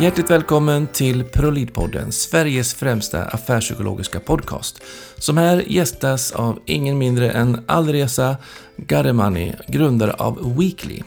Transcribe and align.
Hjärtligt 0.00 0.30
välkommen 0.30 0.86
till 0.86 1.24
ProLead-podden, 1.24 2.10
Sveriges 2.10 2.74
främsta 2.74 3.24
affärspsykologiska 3.24 4.20
podcast. 4.20 4.82
Som 5.16 5.36
här 5.36 5.64
gästas 5.66 6.32
av 6.32 6.58
ingen 6.66 6.98
mindre 6.98 7.30
än 7.30 7.64
Alreza 7.66 8.36
Garemani, 8.76 9.54
grundare 9.66 10.12
av 10.12 10.56
Weekly. 10.58 11.02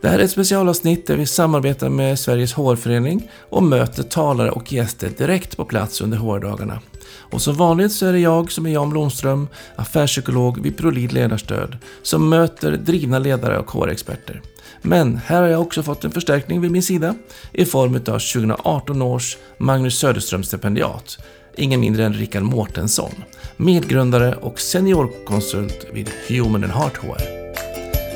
Det 0.00 0.08
här 0.08 0.18
är 0.18 0.22
ett 0.22 0.30
specialavsnitt 0.30 1.06
där 1.06 1.16
vi 1.16 1.26
samarbetar 1.26 1.88
med 1.88 2.18
Sveriges 2.18 2.52
HR-förening 2.52 3.30
och 3.50 3.62
möter 3.62 4.02
talare 4.02 4.50
och 4.50 4.72
gäster 4.72 5.10
direkt 5.18 5.56
på 5.56 5.64
plats 5.64 6.00
under 6.00 6.18
HR-dagarna. 6.18 6.80
Och 7.18 7.42
som 7.42 7.54
vanligt 7.54 7.92
så 7.92 8.06
är 8.06 8.12
det 8.12 8.18
jag 8.18 8.52
som 8.52 8.66
är 8.66 8.70
Jan 8.70 8.90
Blomström, 8.90 9.48
affärspsykolog 9.76 10.62
vid 10.62 10.76
ProLead 10.76 11.12
Ledarstöd, 11.12 11.78
som 12.02 12.28
möter 12.28 12.72
drivna 12.72 13.18
ledare 13.18 13.58
och 13.58 13.70
HR-experter. 13.70 14.42
Men 14.82 15.20
här 15.26 15.42
har 15.42 15.48
jag 15.48 15.60
också 15.60 15.82
fått 15.82 16.04
en 16.04 16.10
förstärkning 16.10 16.60
vid 16.60 16.70
min 16.70 16.82
sida 16.82 17.14
i 17.52 17.64
form 17.64 17.94
av 17.94 18.18
2018 18.18 19.02
års 19.02 19.36
Magnus 19.58 19.98
Söderström-stipendiat. 20.04 21.18
Ingen 21.56 21.80
mindre 21.80 22.04
än 22.04 22.14
Rickard 22.14 22.42
Mårtensson, 22.42 23.12
medgrundare 23.56 24.34
och 24.34 24.60
seniorkonsult 24.60 25.86
vid 25.92 26.10
Human 26.28 26.64
and 26.64 26.72
Heart 26.72 26.96
HR. 26.96 27.20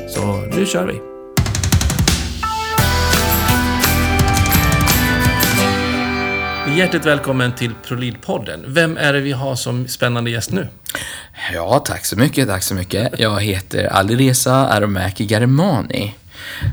Så 0.08 0.36
nu 0.56 0.66
kör 0.66 0.86
vi! 0.86 1.10
Hjärtligt 6.76 7.06
välkommen 7.06 7.54
till 7.54 7.70
ProLead-podden. 7.86 8.64
Vem 8.66 8.96
är 8.96 9.12
det 9.12 9.20
vi 9.20 9.32
har 9.32 9.54
som 9.56 9.88
spännande 9.88 10.30
gäst 10.30 10.50
nu? 10.50 10.68
Ja, 11.54 11.78
tack 11.78 12.04
så 12.04 12.16
mycket, 12.16 12.48
tack 12.48 12.62
så 12.62 12.74
mycket. 12.74 13.18
Jag 13.18 13.40
heter 13.40 13.84
Alireza 13.84 14.54
Aromäki 14.54 15.26
Garimani. 15.26 16.14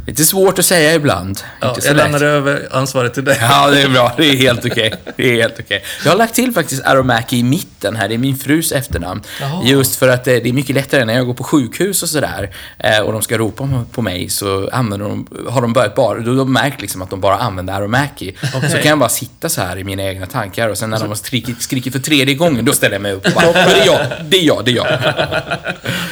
Lite 0.08 0.24
svårt 0.26 0.60
att 0.60 0.66
säga 0.66 0.94
ibland. 0.94 1.40
Ja, 1.60 1.68
jag 1.68 1.84
lätt. 1.84 1.96
lämnar 1.96 2.24
över 2.24 2.68
ansvaret 2.72 3.14
till 3.14 3.26
dig. 3.26 3.38
Ja, 3.50 3.70
det 3.72 3.82
är 3.82 3.90
bra. 3.90 4.14
Det 4.18 4.26
är 4.30 4.36
helt 4.36 4.66
okej. 4.66 4.94
Det 5.16 5.30
är 5.30 5.36
helt 5.42 5.60
okej. 5.60 5.84
Jag 6.04 6.12
har 6.12 6.18
lagt 6.18 6.34
till 6.36 6.52
faktiskt 6.54 6.86
Aromäki 6.86 7.38
i 7.38 7.44
mitten 7.44 7.96
här. 7.96 8.08
Det 8.08 8.14
är 8.14 8.18
min 8.18 8.38
frus 8.38 8.72
efternamn. 8.72 9.22
Jaha. 9.42 9.62
Just 9.66 9.96
för 9.96 10.08
att 10.08 10.24
det 10.24 10.48
är 10.48 10.54
mycket 10.54 10.76
lättare 10.76 11.06
när 11.06 11.14
jag 11.14 11.26
går 11.26 11.34
på 11.34 11.44
sjukhus 11.44 12.04
och 12.04 12.10
sådär 12.10 12.50
eh, 12.80 13.00
och 13.00 13.14
de 13.14 13.22
ska 13.22 13.38
ropa 13.38 13.86
på 13.92 14.02
mig 14.02 14.30
så 14.30 14.70
använder 14.74 15.08
de, 15.08 15.28
har 15.50 15.62
de 15.62 15.74
börjat 15.74 15.96
bara, 15.96 16.20
då 16.20 16.32
har 16.32 16.38
de 16.38 16.54
märkt 16.54 16.82
liksom 16.82 17.02
att 17.02 17.10
de 17.10 17.22
bara 17.22 17.38
använder 17.38 17.74
Aromäki. 17.74 18.36
Så 18.72 18.78
kan 18.78 18.86
jag 18.90 19.00
bara 19.00 19.10
sitta 19.10 19.50
så 19.50 19.62
här 19.62 19.78
i 19.78 19.84
mina 19.84 20.04
egna 20.04 20.26
tankar 20.26 20.70
och 20.70 20.78
sen 20.78 20.90
när 20.90 21.00
de 21.00 21.08
har 21.08 21.16
skrikit, 21.60 21.94
för 21.94 22.00
tredje 22.00 22.36
gången, 22.36 22.66
då 22.66 22.74
ställer 22.74 22.96
jag 22.96 23.02
mig 23.02 23.12
upp 23.14 23.26
och 23.26 23.32
bara, 23.34 23.52
det 23.52 23.60
är 23.82 23.86
jag, 23.86 24.00
det 24.26 24.38
är 24.38 24.44
jag, 24.44 24.66
det 24.66 24.72
är 24.72 24.76
jag. 24.76 24.88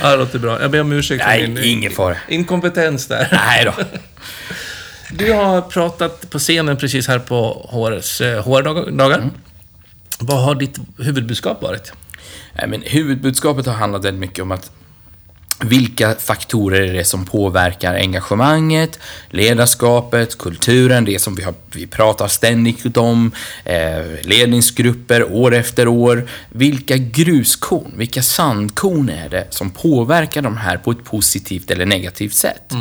Ja, 0.01 0.11
det 0.11 0.17
låter 0.17 0.39
bra. 0.39 0.61
Jag 0.61 0.71
ber 0.71 0.81
om 0.81 0.91
ursäkt 0.91 1.23
för 1.23 1.29
Nej, 1.29 1.47
min 1.47 1.63
ingen 1.63 1.91
fara. 1.91 2.15
inkompetens 2.27 3.07
där. 3.07 3.27
Nej 3.45 3.65
då. 3.65 3.73
Du 5.11 5.33
har 5.33 5.61
pratat 5.61 6.29
på 6.29 6.39
scenen 6.39 6.77
precis 6.77 7.07
här 7.07 7.19
på 7.19 7.69
HRs 7.71 8.21
eh, 8.21 8.43
HR-dagar. 8.43 9.17
Mm. 9.17 9.31
Vad 10.19 10.43
har 10.43 10.55
ditt 10.55 10.77
huvudbudskap 10.97 11.61
varit? 11.61 11.91
Nej, 12.53 12.67
men 12.67 12.81
huvudbudskapet 12.81 13.65
har 13.65 13.73
handlat 13.73 14.05
väldigt 14.05 14.19
mycket 14.19 14.41
om 14.41 14.51
att 14.51 14.71
vilka 15.59 16.15
faktorer 16.15 16.81
är 16.81 16.93
det 16.93 17.03
som 17.03 17.25
påverkar 17.25 17.95
engagemanget, 17.95 18.99
ledarskapet, 19.29 20.37
kulturen, 20.37 21.05
det 21.05 21.19
som 21.19 21.35
vi, 21.35 21.43
har, 21.43 21.53
vi 21.71 21.87
pratar 21.87 22.27
ständigt 22.27 22.97
om, 22.97 23.31
eh, 23.63 24.01
ledningsgrupper 24.21 25.31
år 25.31 25.55
efter 25.55 25.87
år. 25.87 26.29
Vilka 26.49 26.97
gruskorn, 26.97 27.93
vilka 27.97 28.21
sandkorn 28.21 29.09
är 29.09 29.29
det 29.29 29.47
som 29.49 29.69
påverkar 29.69 30.41
de 30.41 30.57
här 30.57 30.77
på 30.77 30.91
ett 30.91 31.03
positivt 31.03 31.71
eller 31.71 31.85
negativt 31.85 32.33
sätt? 32.33 32.73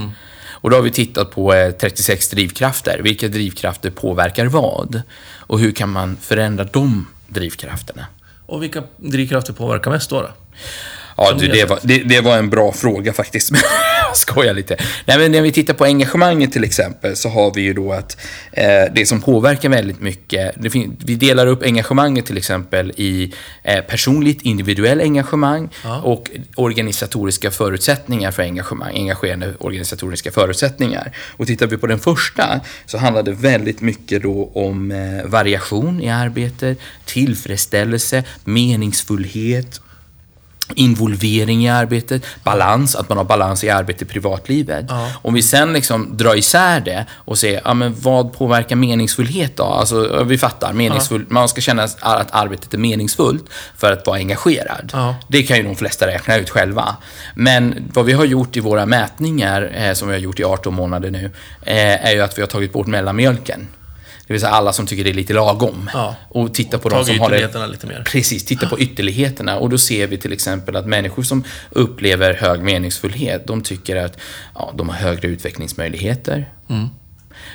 Och 0.64 0.70
då 0.70 0.76
har 0.76 0.82
vi 0.82 0.90
tittat 0.90 1.30
på 1.30 1.54
eh, 1.54 1.70
36 1.70 2.28
drivkrafter. 2.28 3.00
Vilka 3.02 3.28
drivkrafter 3.28 3.90
påverkar 3.90 4.46
vad? 4.46 5.02
Och 5.38 5.58
hur 5.58 5.72
kan 5.72 5.88
man 5.88 6.16
förändra 6.16 6.64
de 6.64 7.06
drivkrafterna? 7.28 8.06
Och 8.46 8.62
vilka 8.62 8.82
drivkrafter 8.96 9.52
påverkar 9.52 9.90
mest 9.90 10.10
då? 10.10 10.20
då? 10.20 10.28
Ja, 11.16 11.32
du, 11.32 11.48
det, 11.48 11.64
var, 11.64 11.78
det, 11.82 11.98
det 11.98 12.20
var 12.20 12.38
en 12.38 12.50
bra 12.50 12.72
fråga 12.72 13.12
faktiskt. 13.12 13.52
Jag 14.14 14.18
skojar 14.18 14.54
lite. 14.54 14.76
Nej, 15.06 15.18
men 15.18 15.32
när 15.32 15.42
vi 15.42 15.52
tittar 15.52 15.74
på 15.74 15.84
engagemanget 15.84 16.52
till 16.52 16.64
exempel 16.64 17.16
så 17.16 17.28
har 17.28 17.54
vi 17.54 17.60
ju 17.62 17.72
då 17.72 17.92
att 17.92 18.16
eh, 18.52 18.64
det 18.94 19.06
som 19.06 19.20
påverkar 19.20 19.68
väldigt 19.68 20.00
mycket, 20.00 20.54
vi 21.04 21.14
delar 21.14 21.46
upp 21.46 21.62
engagemanget 21.62 22.26
till 22.26 22.36
exempel 22.36 22.92
i 22.96 23.32
eh, 23.62 23.80
personligt 23.80 24.42
individuell 24.42 25.00
engagemang 25.00 25.68
Ja. 25.84 26.00
och 26.00 26.30
organisatoriska 26.56 27.50
förutsättningar 27.50 28.30
för 28.30 28.42
engagemang, 28.42 28.94
engagerande 28.94 29.52
organisatoriska 29.58 30.30
förutsättningar. 30.30 31.12
Och 31.36 31.46
tittar 31.46 31.66
vi 31.66 31.76
på 31.76 31.86
den 31.86 31.98
första 31.98 32.60
så 32.86 32.98
handlar 32.98 33.22
det 33.22 33.32
väldigt 33.32 33.80
mycket 33.80 34.22
då 34.22 34.50
om 34.54 34.90
eh, 34.90 35.24
variation 35.30 36.00
i 36.02 36.10
arbetet, 36.10 36.78
tillfredsställelse, 37.04 38.24
meningsfullhet, 38.44 39.80
involvering 40.74 41.64
i 41.64 41.68
arbetet, 41.68 42.22
balans, 42.44 42.96
att 42.96 43.08
man 43.08 43.18
har 43.18 43.24
balans 43.24 43.64
i 43.64 43.70
arbetet 43.70 44.02
i 44.02 44.04
privatlivet. 44.04 44.86
Ja. 44.88 45.10
Om 45.22 45.34
vi 45.34 45.42
sen 45.42 45.72
liksom 45.72 46.16
drar 46.16 46.34
isär 46.34 46.80
det 46.80 47.06
och 47.12 47.38
ser, 47.38 47.60
ja 47.64 47.74
men 47.74 47.94
vad 48.00 48.32
påverkar 48.32 48.76
meningsfullhet 48.76 49.56
då? 49.56 49.64
Alltså, 49.64 50.24
vi 50.24 50.38
fattar, 50.38 50.72
meningsfull, 50.72 51.26
man 51.28 51.48
ska 51.48 51.60
känna 51.60 51.82
att 51.82 52.34
arbetet 52.34 52.74
är 52.74 52.78
meningsfullt 52.78 53.44
för 53.76 53.92
att 53.92 54.06
vara 54.06 54.16
engagerad. 54.16 54.90
Ja. 54.92 55.16
Det 55.28 55.42
kan 55.42 55.56
ju 55.56 55.62
de 55.62 55.76
flesta 55.76 56.06
räkna 56.06 56.36
ut 56.36 56.50
själva. 56.50 56.96
Men 57.34 57.90
vad 57.94 58.04
vi 58.04 58.12
har 58.12 58.24
gjort 58.24 58.56
i 58.56 58.60
våra 58.60 58.86
mätningar, 58.86 59.72
eh, 59.74 59.92
som 59.92 60.08
vi 60.08 60.14
har 60.14 60.20
gjort 60.20 60.40
i 60.40 60.44
18 60.44 60.74
månader 60.74 61.10
nu, 61.10 61.30
eh, 61.62 62.06
är 62.06 62.12
ju 62.12 62.20
att 62.20 62.38
vi 62.38 62.42
har 62.42 62.46
tagit 62.46 62.72
bort 62.72 62.86
mellanmjölken. 62.86 63.68
Det 64.26 64.32
vill 64.32 64.40
säga 64.40 64.52
alla 64.52 64.72
som 64.72 64.86
tycker 64.86 65.04
det 65.04 65.10
är 65.10 65.14
lite 65.14 65.32
lagom. 65.32 65.90
Ja. 65.94 66.16
Och 66.28 66.54
titta 66.54 66.78
på 66.78 66.88
de 66.88 66.94
Tagit 66.94 67.06
som 67.06 67.18
har 67.18 67.30
det... 67.30 67.66
lite 67.66 67.86
mer. 67.86 68.02
Precis, 68.06 68.44
titta 68.44 68.66
på 68.66 68.80
ytterligheterna. 68.80 69.56
Och 69.58 69.70
då 69.70 69.78
ser 69.78 70.06
vi 70.06 70.18
till 70.18 70.32
exempel 70.32 70.76
att 70.76 70.86
människor 70.86 71.22
som 71.22 71.44
upplever 71.70 72.34
hög 72.34 72.62
meningsfullhet, 72.62 73.46
de 73.46 73.62
tycker 73.62 73.96
att 73.96 74.18
ja, 74.54 74.72
de 74.74 74.88
har 74.88 74.96
högre 74.96 75.28
utvecklingsmöjligheter. 75.28 76.48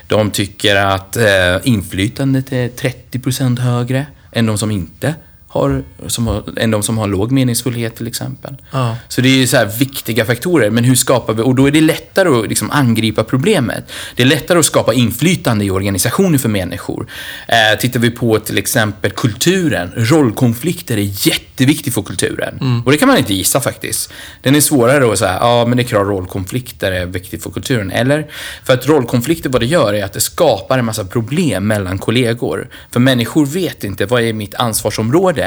De 0.06 0.30
tycker 0.30 0.76
att 0.76 1.16
eh, 1.16 1.56
inflytandet 1.64 2.52
är 2.52 2.68
30% 2.68 3.58
högre 3.58 4.06
än 4.32 4.46
de 4.46 4.58
som 4.58 4.70
inte 4.70 5.14
har, 5.52 5.82
som 6.06 6.26
har, 6.26 6.44
än 6.56 6.70
de 6.70 6.82
som 6.82 6.98
har 6.98 7.08
låg 7.08 7.32
meningsfullhet 7.32 7.96
till 7.96 8.06
exempel. 8.06 8.56
Ja. 8.72 8.96
Så 9.08 9.20
det 9.20 9.28
är 9.28 9.36
ju 9.36 9.46
så 9.46 9.64
viktiga 9.78 10.24
faktorer, 10.24 10.70
men 10.70 10.84
hur 10.84 10.94
skapar 10.94 11.34
vi, 11.34 11.42
och 11.42 11.54
då 11.54 11.66
är 11.66 11.70
det 11.70 11.80
lättare 11.80 12.28
att 12.28 12.48
liksom 12.48 12.70
angripa 12.70 13.24
problemet. 13.24 13.92
Det 14.16 14.22
är 14.22 14.26
lättare 14.26 14.58
att 14.58 14.64
skapa 14.64 14.94
inflytande 14.94 15.64
i 15.64 15.70
organisationer 15.70 16.38
för 16.38 16.48
människor. 16.48 17.06
Eh, 17.48 17.78
tittar 17.78 18.00
vi 18.00 18.10
på 18.10 18.38
till 18.38 18.58
exempel 18.58 19.10
kulturen, 19.10 19.92
rollkonflikter 19.96 20.96
är 20.96 21.26
jätteviktigt 21.28 21.94
för 21.94 22.02
kulturen. 22.02 22.82
Och 22.84 22.92
det 22.92 22.98
kan 22.98 23.08
man 23.08 23.18
inte 23.18 23.34
gissa 23.34 23.60
faktiskt. 23.60 24.12
Den 24.42 24.54
är 24.56 24.60
svårare 24.60 25.12
att 25.12 25.18
säga, 25.18 25.38
ja 25.40 25.64
men 25.66 25.76
det 25.76 25.82
är 25.82 25.84
klart 25.84 26.06
rollkonflikter 26.06 26.92
är 26.92 27.06
viktigt 27.06 27.42
för 27.42 27.50
kulturen. 27.50 27.90
Eller? 27.90 28.26
För 28.64 28.74
att 28.74 28.86
rollkonflikter, 28.86 29.50
vad 29.50 29.62
det 29.62 29.66
gör 29.66 29.94
är 29.94 30.04
att 30.04 30.12
det 30.12 30.20
skapar 30.20 30.78
en 30.78 30.84
massa 30.84 31.04
problem 31.04 31.66
mellan 31.66 31.98
kollegor. 31.98 32.68
För 32.90 33.00
människor 33.00 33.46
vet 33.46 33.84
inte, 33.84 34.06
vad 34.06 34.22
är 34.22 34.32
mitt 34.32 34.54
ansvarsområde? 34.54 35.39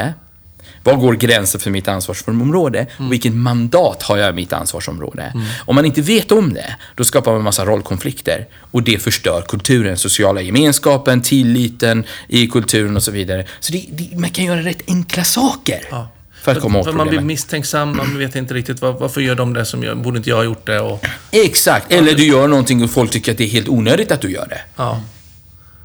Var 0.82 0.94
går 0.94 1.14
gränsen 1.14 1.60
för 1.60 1.70
mitt 1.70 1.88
ansvarsområde? 1.88 2.86
Och 2.98 3.12
vilket 3.12 3.34
mandat 3.34 4.02
har 4.02 4.16
jag 4.16 4.30
i 4.30 4.32
mitt 4.32 4.52
ansvarsområde? 4.52 5.32
Om 5.66 5.74
man 5.74 5.84
inte 5.84 6.00
vet 6.02 6.32
om 6.32 6.54
det, 6.54 6.76
då 6.94 7.04
skapar 7.04 7.30
man 7.30 7.38
en 7.38 7.44
massa 7.44 7.64
rollkonflikter. 7.64 8.46
Och 8.70 8.82
det 8.82 8.98
förstör 9.02 9.44
kulturen, 9.48 9.96
sociala 9.98 10.40
gemenskapen, 10.40 11.22
tilliten 11.22 12.04
i 12.28 12.46
kulturen 12.46 12.96
och 12.96 13.02
så 13.02 13.10
vidare. 13.10 13.44
Så 13.60 13.72
det, 13.72 13.84
det, 13.90 14.18
man 14.18 14.30
kan 14.30 14.44
göra 14.44 14.60
rätt 14.62 14.82
enkla 14.88 15.24
saker 15.24 15.80
Ja. 15.90 16.08
för 16.42 16.52
att 16.52 16.60
komma 16.60 16.78
åt 16.78 16.86
För 16.86 16.92
man 16.92 17.08
blir 17.08 17.20
misstänksam, 17.20 17.96
man 17.96 18.18
vet 18.18 18.34
inte 18.36 18.54
riktigt 18.54 18.80
var, 18.82 18.92
varför 18.92 19.20
gör 19.20 19.34
de 19.34 19.52
det 19.54 19.64
som 19.64 19.82
jag, 19.82 19.98
borde 20.02 20.16
inte 20.16 20.30
jag 20.30 20.36
ha 20.36 20.44
gjort 20.44 20.66
det? 20.66 20.80
Och, 20.80 21.06
Exakt, 21.30 21.92
eller 21.92 22.14
du 22.14 22.24
gör 22.26 22.48
någonting 22.48 22.84
och 22.84 22.90
folk 22.90 23.10
tycker 23.10 23.32
att 23.32 23.38
det 23.38 23.44
är 23.44 23.48
helt 23.48 23.68
onödigt 23.68 24.12
att 24.12 24.20
du 24.20 24.30
gör 24.30 24.46
det. 24.48 24.60
ja. 24.76 25.00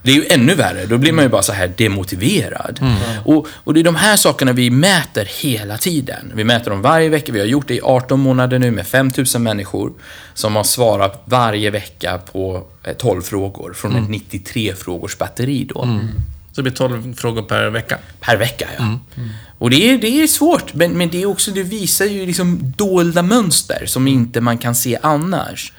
Det 0.02 0.12
är 0.12 0.16
ju 0.16 0.26
ännu 0.30 0.56
värre. 0.56 0.86
Då 0.86 0.98
blir 0.98 1.12
man 1.12 1.24
ju 1.26 1.30
bara 1.30 1.42
så 1.42 1.54
här 1.54 1.74
demotiverad. 1.78 2.80
Och, 3.26 3.48
och 3.64 3.74
det 3.74 3.80
är 3.80 3.84
de 3.84 3.96
här 3.96 4.18
sakerna 4.18 4.52
vi 4.52 4.70
mäter 4.70 5.28
hela 5.42 5.78
tiden. 5.78 6.32
Vi 6.36 6.44
mäter 6.44 6.72
dem 6.72 6.82
varje 6.82 7.10
vecka. 7.10 7.32
Vi 7.32 7.40
har 7.40 7.48
gjort 7.48 7.68
det 7.68 7.76
i 7.76 7.82
18 7.82 8.20
månader 8.20 8.60
nu 8.60 8.72
med 8.72 8.88
5000 8.88 9.44
människor 9.44 9.92
som 10.34 10.56
har 10.56 10.64
svarat 10.64 11.24
varje 11.26 11.70
vecka 11.70 12.20
på 12.32 12.64
eh, 12.84 12.94
12 12.94 13.22
frågor 13.22 13.74
från 13.74 13.96
ett 13.96 14.10
93 14.10 14.74
frågors 14.76 15.18
batteri 15.18 15.66
då. 15.74 16.00
Så 16.52 16.56
det 16.56 16.62
blir 16.64 16.74
12 16.74 17.14
frågor 17.14 17.42
per 17.42 17.70
vecka. 17.70 17.98
Per 18.20 18.38
vecka, 18.38 18.68
ja. 18.78 19.00
Och 19.58 19.70
det 19.70 19.90
är, 19.90 19.98
det 19.98 20.08
är 20.08 20.28
svårt, 20.28 20.74
men, 20.74 20.98
men 20.98 21.10
det, 21.10 21.22
är 21.22 21.26
också, 21.26 21.52
det 21.52 21.64
visar 21.64 22.06
ju 22.06 22.26
liksom 22.26 22.74
dolda 22.78 23.22
mönster 23.22 23.86
som 23.86 24.08
inte 24.08 24.42
man 24.42 24.58
kan 24.58 24.76
se 24.76 24.98
annars. 25.02 25.74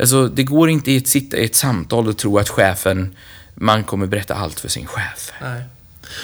Alltså, 0.00 0.28
det 0.28 0.42
går 0.42 0.70
inte 0.70 0.92
i 0.92 0.96
ett, 0.96 1.08
sitta 1.08 1.36
i 1.36 1.44
ett 1.44 1.56
samtal 1.56 2.08
och 2.08 2.16
tro 2.16 2.38
att 2.38 2.48
chefen, 2.48 3.16
man 3.60 3.84
kommer 3.84 4.06
berätta 4.06 4.34
allt 4.34 4.60
för 4.60 4.68
sin 4.68 4.86
chef. 4.86 5.32
Nej. 5.40 5.62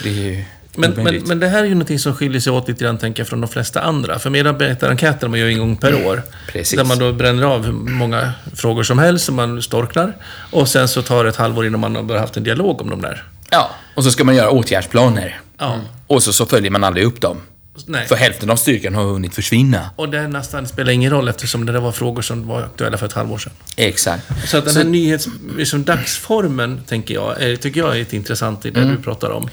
Det 0.02 0.08
är 0.08 0.12
ju... 0.12 0.44
Men, 0.76 0.90
men, 0.90 1.22
men 1.26 1.40
det 1.40 1.48
här 1.48 1.58
är 1.58 1.64
ju 1.64 1.74
någonting 1.74 1.98
som 1.98 2.14
skiljer 2.14 2.40
sig 2.40 2.52
åt 2.52 2.68
lite 2.68 2.84
grann, 2.84 2.98
tänker 2.98 3.20
jag, 3.20 3.28
från 3.28 3.40
de 3.40 3.50
flesta 3.50 3.80
andra. 3.80 4.18
För 4.18 4.30
medarbetarenkäter 4.30 5.28
man 5.28 5.40
gör 5.40 5.46
en 5.46 5.58
gång 5.58 5.76
per 5.76 6.06
år. 6.06 6.22
Precis. 6.48 6.78
Där 6.78 6.84
man 6.84 6.98
då 6.98 7.12
bränner 7.12 7.42
av 7.42 7.64
hur 7.64 7.72
många 7.72 8.32
frågor 8.54 8.82
som 8.82 8.98
helst 8.98 9.24
som 9.24 9.34
man 9.34 9.62
storknar. 9.62 10.16
Och 10.50 10.68
sen 10.68 10.88
så 10.88 11.02
tar 11.02 11.24
det 11.24 11.30
ett 11.30 11.36
halvår 11.36 11.66
innan 11.66 11.80
man 11.80 11.96
har 11.96 12.02
börjat 12.02 12.20
haft 12.20 12.36
en 12.36 12.44
dialog 12.44 12.80
om 12.80 12.90
de 12.90 13.02
där. 13.02 13.24
Ja, 13.50 13.70
och 13.94 14.04
så 14.04 14.10
ska 14.10 14.24
man 14.24 14.36
göra 14.36 14.50
åtgärdsplaner. 14.50 15.40
Ja. 15.58 15.80
Och 16.06 16.22
så, 16.22 16.32
så 16.32 16.46
följer 16.46 16.70
man 16.70 16.84
aldrig 16.84 17.06
upp 17.06 17.20
dem. 17.20 17.40
Nej. 17.86 18.06
För 18.06 18.16
hälften 18.16 18.50
av 18.50 18.56
styrkan 18.56 18.94
har 18.94 19.04
hunnit 19.04 19.34
försvinna. 19.34 19.90
Och 19.96 20.08
det 20.08 20.28
nästan 20.28 20.68
spelar 20.68 20.92
ingen 20.92 21.10
roll 21.10 21.28
eftersom 21.28 21.66
det 21.66 21.72
där 21.72 21.80
var 21.80 21.92
frågor 21.92 22.22
som 22.22 22.46
var 22.46 22.62
aktuella 22.62 22.98
för 22.98 23.06
ett 23.06 23.12
halvår 23.12 23.38
sedan. 23.38 23.52
Exakt. 23.76 24.48
Så 24.48 24.58
att 24.58 24.64
den 24.64 24.76
här 24.76 24.84
nyhets... 24.84 25.28
Liksom 25.56 25.84
dagsformen, 25.84 26.80
tänker 26.86 27.14
jag, 27.14 27.42
är, 27.42 27.56
tycker 27.56 27.80
jag 27.80 27.96
är 27.96 28.02
ett 28.02 28.12
intressant 28.12 28.66
i 28.66 28.70
det 28.70 28.84
du 28.84 28.96
pratar 28.96 29.30
om. 29.30 29.48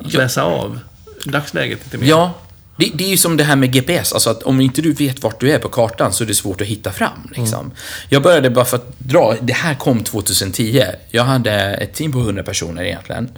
Att 0.00 0.14
läsa 0.14 0.42
av 0.42 0.78
dagsläget 1.24 1.78
lite 1.84 1.98
mer. 1.98 2.06
Ja, 2.08 2.34
det, 2.76 2.90
det 2.94 3.04
är 3.04 3.08
ju 3.08 3.16
som 3.16 3.36
det 3.36 3.44
här 3.44 3.56
med 3.56 3.72
GPS. 3.72 4.12
Alltså 4.12 4.30
att 4.30 4.42
om 4.42 4.60
inte 4.60 4.82
du 4.82 4.92
vet 4.92 5.22
vart 5.22 5.40
du 5.40 5.52
är 5.52 5.58
på 5.58 5.68
kartan 5.68 6.12
så 6.12 6.24
är 6.24 6.28
det 6.28 6.34
svårt 6.34 6.60
att 6.60 6.66
hitta 6.66 6.92
fram. 6.92 7.30
Liksom. 7.36 7.72
Jag 8.08 8.22
började 8.22 8.50
bara 8.50 8.64
för 8.64 8.76
att 8.76 8.98
dra, 8.98 9.34
det 9.40 9.52
här 9.52 9.74
kom 9.74 10.04
2010. 10.04 10.84
Jag 11.10 11.24
hade 11.24 11.52
ett 11.52 11.94
team 11.94 12.12
på 12.12 12.18
100 12.18 12.42
personer 12.42 12.82
egentligen. 12.82 13.30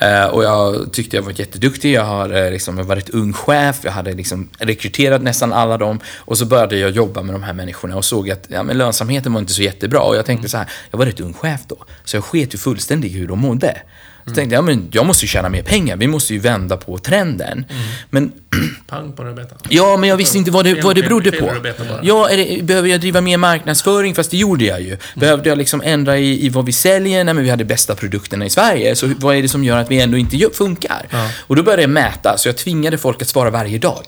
Eh, 0.00 0.24
och 0.24 0.44
jag 0.44 0.92
tyckte 0.92 1.16
jag 1.16 1.22
var 1.22 1.32
jätteduktig. 1.40 1.92
Jag 1.92 2.04
har 2.04 2.34
eh, 2.34 2.50
liksom, 2.50 2.86
varit 2.86 3.10
ung 3.10 3.32
chef. 3.32 3.80
Jag 3.82 3.92
hade 3.92 4.12
liksom 4.12 4.48
rekryterat 4.58 5.22
nästan 5.22 5.52
alla 5.52 5.78
dem. 5.78 6.00
Och 6.18 6.38
så 6.38 6.46
började 6.46 6.78
jag 6.78 6.90
jobba 6.90 7.22
med 7.22 7.34
de 7.34 7.42
här 7.42 7.52
människorna 7.52 7.96
och 7.96 8.04
såg 8.04 8.30
att 8.30 8.46
ja, 8.48 8.62
men 8.62 8.78
lönsamheten 8.78 9.32
var 9.32 9.40
inte 9.40 9.52
så 9.52 9.62
jättebra. 9.62 10.00
Och 10.00 10.16
jag 10.16 10.26
tänkte 10.26 10.48
så 10.48 10.56
här, 10.56 10.66
jag 10.90 10.98
var 10.98 11.06
rätt 11.06 11.20
ung 11.20 11.32
chef 11.34 11.60
då. 11.66 11.76
Så 12.04 12.16
jag 12.16 12.24
sket 12.24 12.54
ju 12.54 12.58
fullständigt 12.58 13.12
hur 13.12 13.28
de 13.28 13.38
mådde. 13.38 13.82
Så 14.26 14.34
tänkte 14.34 14.54
jag, 14.54 14.62
ja, 14.62 14.62
men 14.62 14.88
jag 14.92 15.06
måste 15.06 15.24
ju 15.24 15.28
tjäna 15.28 15.48
mer 15.48 15.62
pengar. 15.62 15.96
Vi 15.96 16.06
måste 16.06 16.34
ju 16.34 16.40
vända 16.40 16.76
på 16.76 16.98
trenden. 16.98 17.64
Men 18.10 18.32
Pang 18.86 19.12
på 19.12 19.24
rödbetan. 19.24 19.58
Ja, 19.68 19.96
men 19.96 20.08
jag 20.08 20.16
visste 20.16 20.38
inte 20.38 20.50
vad 20.50 20.64
det, 20.64 20.82
vad 20.82 20.96
det 20.96 21.02
berodde 21.02 21.32
på. 21.32 21.54
Ja, 22.02 22.28
det, 22.30 22.64
behöver 22.64 22.88
jag 22.88 23.00
driva 23.00 23.20
mer 23.20 23.36
marknadsföring? 23.36 24.14
Fast 24.14 24.30
det 24.30 24.36
gjorde 24.36 24.64
jag 24.64 24.82
ju. 24.82 24.96
Behövde 25.14 25.48
jag 25.48 25.58
liksom 25.58 25.82
ändra 25.84 26.18
i, 26.18 26.46
i 26.46 26.48
vad 26.48 26.66
vi 26.66 26.72
säljer? 26.72 27.24
Nej, 27.24 27.34
men 27.34 27.44
vi 27.44 27.50
hade 27.50 27.64
bästa 27.64 27.94
produkterna 27.94 28.46
i 28.46 28.50
Sverige. 28.50 28.96
Så 28.96 29.12
vad 29.18 29.36
är 29.36 29.42
det 29.42 29.48
som 29.48 29.64
gör 29.64 29.76
att 29.76 29.90
vi 29.90 30.00
ändå 30.00 30.18
inte 30.18 30.48
funkar? 30.54 31.06
Och 31.46 31.56
då 31.56 31.62
började 31.62 31.82
jag 31.82 31.90
mäta, 31.90 32.38
så 32.38 32.48
jag 32.48 32.56
tvingade 32.56 32.98
folk 32.98 33.22
att 33.22 33.28
svara 33.28 33.50
varje 33.50 33.78
dag. 33.78 34.06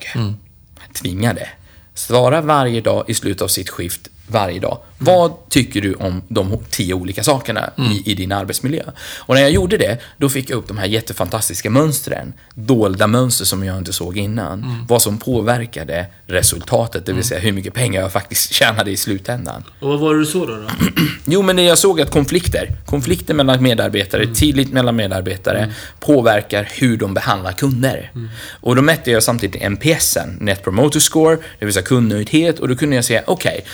Tvingade. 1.02 1.48
Svara 1.94 2.40
varje 2.40 2.80
dag 2.80 3.04
i 3.08 3.14
slutet 3.14 3.42
av 3.42 3.48
sitt 3.48 3.70
skift 3.70 4.08
varje 4.26 4.60
dag. 4.60 4.78
Vad 4.98 5.48
tycker 5.48 5.80
du 5.80 5.94
om 5.94 6.22
de 6.28 6.58
tio 6.70 6.94
olika 6.94 7.22
sakerna 7.22 7.70
i, 7.76 8.10
i 8.10 8.14
din 8.14 8.32
arbetsmiljö? 8.32 8.82
Och 9.18 9.34
när 9.34 9.42
jag 9.42 9.50
gjorde 9.50 9.76
det, 9.76 9.98
då 10.16 10.28
fick 10.28 10.50
jag 10.50 10.56
upp 10.56 10.68
de 10.68 10.78
här 10.78 10.86
jättefantastiska 10.86 11.70
mönstren. 11.70 12.32
Dolda 12.54 13.06
mönster 13.06 13.44
som 13.44 13.64
jag 13.64 13.78
inte 13.78 13.92
såg 13.92 14.16
innan. 14.18 14.86
Vad 14.88 15.02
som 15.02 15.18
påverkade 15.18 16.06
resultatet, 16.26 17.06
det 17.06 17.12
vill 17.12 17.24
säga 17.24 17.40
hur 17.40 17.52
mycket 17.52 17.74
pengar 17.74 18.00
jag 18.00 18.12
faktiskt 18.12 18.52
tjänade 18.52 18.90
i 18.90 18.96
slutändan. 18.96 19.64
Och 19.80 19.88
vad 19.88 20.00
var 20.00 20.14
det 20.14 20.20
du 20.20 20.26
såg 20.26 20.48
då? 20.48 20.56
då? 20.56 20.68
Jo, 21.26 21.42
men 21.42 21.56
det 21.56 21.62
jag 21.62 21.78
såg 21.78 22.00
att 22.00 22.10
konflikter, 22.10 22.76
konflikter 22.86 23.34
mellan 23.34 23.62
medarbetare, 23.62 24.26
tidigt 24.26 24.72
mellan 24.72 24.96
medarbetare, 24.96 25.72
påverkar 26.00 26.68
hur 26.72 26.96
de 26.96 27.14
behandlar 27.14 27.52
kunder. 27.52 28.12
Och 28.60 28.76
då 28.76 28.82
mätte 28.82 29.10
jag 29.10 29.22
samtidigt 29.22 29.62
NPSen, 29.62 30.36
Net 30.40 30.64
Promoter 30.64 31.00
Score, 31.00 31.36
det 31.58 31.64
vill 31.64 31.74
säga 31.74 31.84
kundnöjdhet, 31.86 32.58
och 32.58 32.68
då 32.68 32.76
kunde 32.76 32.96
jag 32.96 33.04
säga, 33.04 33.22
okej, 33.26 33.64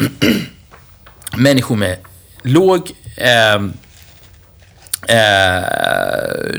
människor 1.36 1.76
med 1.76 1.96
låg 2.42 2.90
ehm, 3.16 3.72
eh, 5.08 5.62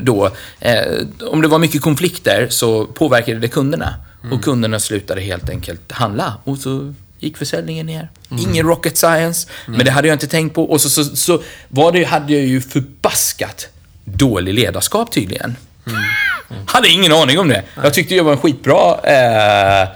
då, 0.02 0.30
eh, 0.60 1.06
om 1.30 1.42
det 1.42 1.48
var 1.48 1.58
mycket 1.58 1.82
konflikter 1.82 2.48
så 2.50 2.86
påverkade 2.86 3.38
det 3.38 3.48
kunderna. 3.48 3.94
Och 4.32 4.44
kunderna 4.44 4.80
slutade 4.80 5.20
helt 5.20 5.50
enkelt 5.50 5.92
handla. 5.92 6.34
Och 6.44 6.58
så 6.58 6.94
gick 7.18 7.36
försäljningen 7.36 7.86
ner. 7.86 8.10
Ingen 8.38 8.66
rocket 8.66 8.96
science, 8.96 9.48
men 9.66 9.84
det 9.84 9.90
hade 9.90 10.08
jag 10.08 10.14
inte 10.14 10.26
tänkt 10.26 10.54
på. 10.54 10.64
Och 10.64 10.80
så, 10.80 10.90
så, 10.90 11.04
så 11.16 11.42
var 11.68 11.92
det, 11.92 12.04
hade 12.04 12.32
jag 12.32 12.42
ju 12.42 12.60
förbaskat 12.60 13.68
dålig 14.04 14.54
ledarskap 14.54 15.12
tydligen. 15.12 15.56
Hade 16.66 16.88
ingen 16.88 17.12
aning 17.12 17.38
om 17.38 17.48
det. 17.48 17.62
Jag 17.82 17.94
tyckte 17.94 18.14
jag 18.14 18.24
var 18.24 18.32
en 18.32 18.38
skitbra 18.38 19.00
eh, 19.04 19.88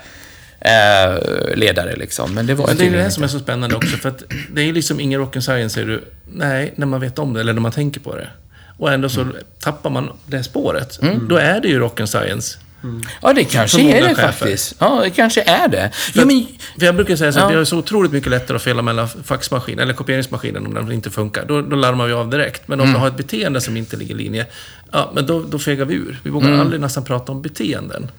eh, 0.61 1.19
ledare 1.57 1.97
liksom. 1.97 2.35
Men 2.35 2.47
det 2.47 2.55
var 2.55 2.75
det 2.79 2.87
är 2.87 2.91
det 2.91 3.11
som 3.11 3.25
är 3.25 3.29
så 3.29 3.39
spännande 3.39 3.77
också. 3.77 3.97
För 3.97 4.09
att 4.09 4.23
det 4.53 4.63
är 4.63 4.73
liksom 4.73 5.01
ingen 5.01 5.21
and 5.37 5.45
science, 5.45 5.75
säger 5.75 5.87
du. 5.89 6.05
Nej, 6.33 6.73
när 6.77 6.87
man 6.87 7.01
vet 7.01 7.19
om 7.19 7.35
det 7.35 7.41
eller 7.41 7.53
när 7.53 7.61
man 7.61 7.73
tänker 7.73 8.01
på 8.01 8.17
det. 8.17 8.29
Och 8.79 8.93
ändå 8.93 9.09
så 9.09 9.27
tappar 9.61 9.91
man 9.91 10.13
det 10.27 10.43
spåret. 10.45 10.99
Då 11.29 11.37
är 11.37 11.61
det 11.61 11.69
ju 11.69 11.79
rock 11.79 12.01
and 12.01 12.09
science. 12.81 13.09
Ja, 13.23 13.33
det 13.33 13.45
kanske 13.45 13.79
För 13.79 13.85
är 13.89 14.03
det 14.03 14.15
chefer. 14.15 14.33
faktiskt. 14.33 14.75
Ja, 14.79 15.01
det 15.05 15.11
kanske 15.11 15.43
är 15.43 15.69
det. 15.69 15.91
Jo, 16.15 16.27
men, 16.27 16.47
För 16.79 16.87
jag 16.87 16.95
brukar 16.95 17.17
säga 17.17 17.33
så 17.33 17.39
att 17.39 17.45
Ja. 17.45 17.49
vi 17.51 17.57
har 17.57 17.65
så 17.65 17.79
otroligt 17.79 18.13
mycket 18.13 18.31
lättare 18.31 18.57
att 18.57 18.63
fela 18.63 18.83
mellan 18.83 19.09
faxmaskinen 19.25 19.79
eller 19.83 19.95
kopieringsmaskinen 19.95 20.67
om 20.67 20.75
den 20.75 20.93
inte 20.93 21.11
funkar. 21.11 21.45
Då, 21.45 21.63
då 21.63 21.77
larmar 21.77 22.07
vi 22.07 22.13
av 22.13 22.31
direkt. 22.31 22.69
Men 22.69 22.81
om 22.81 22.85
Mm. 22.89 22.95
vi 22.95 23.01
har 23.01 23.09
ett 23.09 23.17
beteende 23.17 23.61
som 23.61 23.77
inte 23.77 23.97
ligger 23.97 24.15
i 24.15 24.19
linje, 24.19 24.47
ja, 24.93 25.11
men 25.15 25.27
då, 25.27 25.43
då 25.43 25.59
fegar 25.59 25.85
vi 25.85 25.95
ur. 25.95 26.21
Vi 26.23 26.31
vågar 26.31 26.53
aldrig 26.53 26.81
nästan 26.81 27.05
prata 27.05 27.33
om 27.33 27.43
beteenden. 27.43 28.03
Mm. 28.03 28.11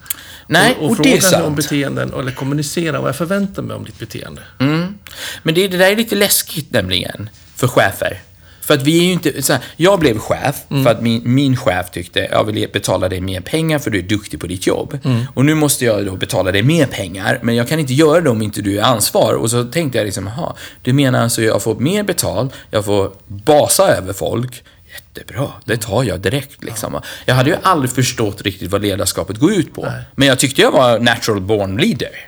Nej, 0.46 0.74
och, 0.78 0.84
och, 0.84 0.90
och 0.90 0.96
fråga 0.96 1.10
det 1.10 1.16
är 1.16 1.20
sant. 1.20 1.44
om 1.44 1.54
beteenden, 1.54 2.12
eller 2.18 2.32
kommunicera 2.32 3.00
vad 3.00 3.08
jag 3.08 3.16
förväntar 3.16 3.62
mig 3.62 3.76
om 3.76 3.84
ditt 3.84 3.98
beteende. 3.98 4.42
Mm. 4.58 4.94
Men 5.42 5.54
det, 5.54 5.68
det 5.68 5.76
där 5.76 5.90
är 5.92 5.96
lite 5.96 6.14
läskigt 6.16 6.72
nämligen, 6.72 7.28
för 7.56 7.68
chefer. 7.68 8.20
För 8.70 8.74
att 8.74 8.82
vi 8.82 8.98
är 8.98 9.04
ju 9.04 9.12
inte, 9.12 9.42
så 9.42 9.52
här, 9.52 9.62
jag 9.76 9.98
blev 9.98 10.18
chef 10.18 10.56
för 10.68 10.90
att 10.90 11.02
min, 11.02 11.22
min 11.24 11.56
chef 11.56 11.90
tyckte 11.90 12.28
jag 12.30 12.44
vill 12.44 12.68
betala 12.72 13.08
dig 13.08 13.20
mer 13.20 13.40
pengar 13.40 13.78
för 13.78 13.90
du 13.90 13.98
är 13.98 14.02
duktig 14.02 14.40
på 14.40 14.46
ditt 14.46 14.66
jobb. 14.66 14.98
Och 15.34 15.44
nu 15.44 15.54
måste 15.54 15.84
jag 15.84 16.06
då 16.06 16.16
betala 16.16 16.52
dig 16.52 16.62
mer 16.62 16.86
pengar, 16.86 17.38
men 17.42 17.54
jag 17.54 17.68
kan 17.68 17.78
inte 17.78 17.94
göra 17.94 18.20
det 18.20 18.30
om 18.30 18.42
inte 18.42 18.62
du 18.62 18.78
är 18.78 18.82
ansvar. 18.82 19.34
Och 19.34 19.50
så 19.50 19.64
tänkte 19.64 19.98
jag 19.98 20.04
liksom, 20.04 20.26
jaha, 20.36 20.54
du 20.82 20.92
menar 20.92 21.22
alltså 21.22 21.42
jag 21.42 21.62
får 21.62 21.74
mer 21.74 22.02
betalt, 22.02 22.52
jag 22.70 22.84
får 22.84 23.12
basa 23.26 23.82
över 23.96 24.12
folk. 24.12 24.62
Jättebra, 24.94 25.48
det 25.64 25.76
tar 25.76 26.04
jag 26.04 26.20
direkt 26.20 26.64
liksom. 26.64 27.00
Jag 27.24 27.34
hade 27.34 27.50
ju 27.50 27.56
aldrig 27.62 27.90
förstått 27.90 28.42
riktigt 28.42 28.70
vad 28.70 28.82
ledarskapet 28.82 29.36
går 29.36 29.52
ut 29.52 29.74
på. 29.74 29.92
Men 30.14 30.28
jag 30.28 30.38
tyckte 30.38 30.62
jag 30.62 30.70
var 30.72 30.98
natural 30.98 31.40
born 31.40 31.76
leader. 31.76 32.26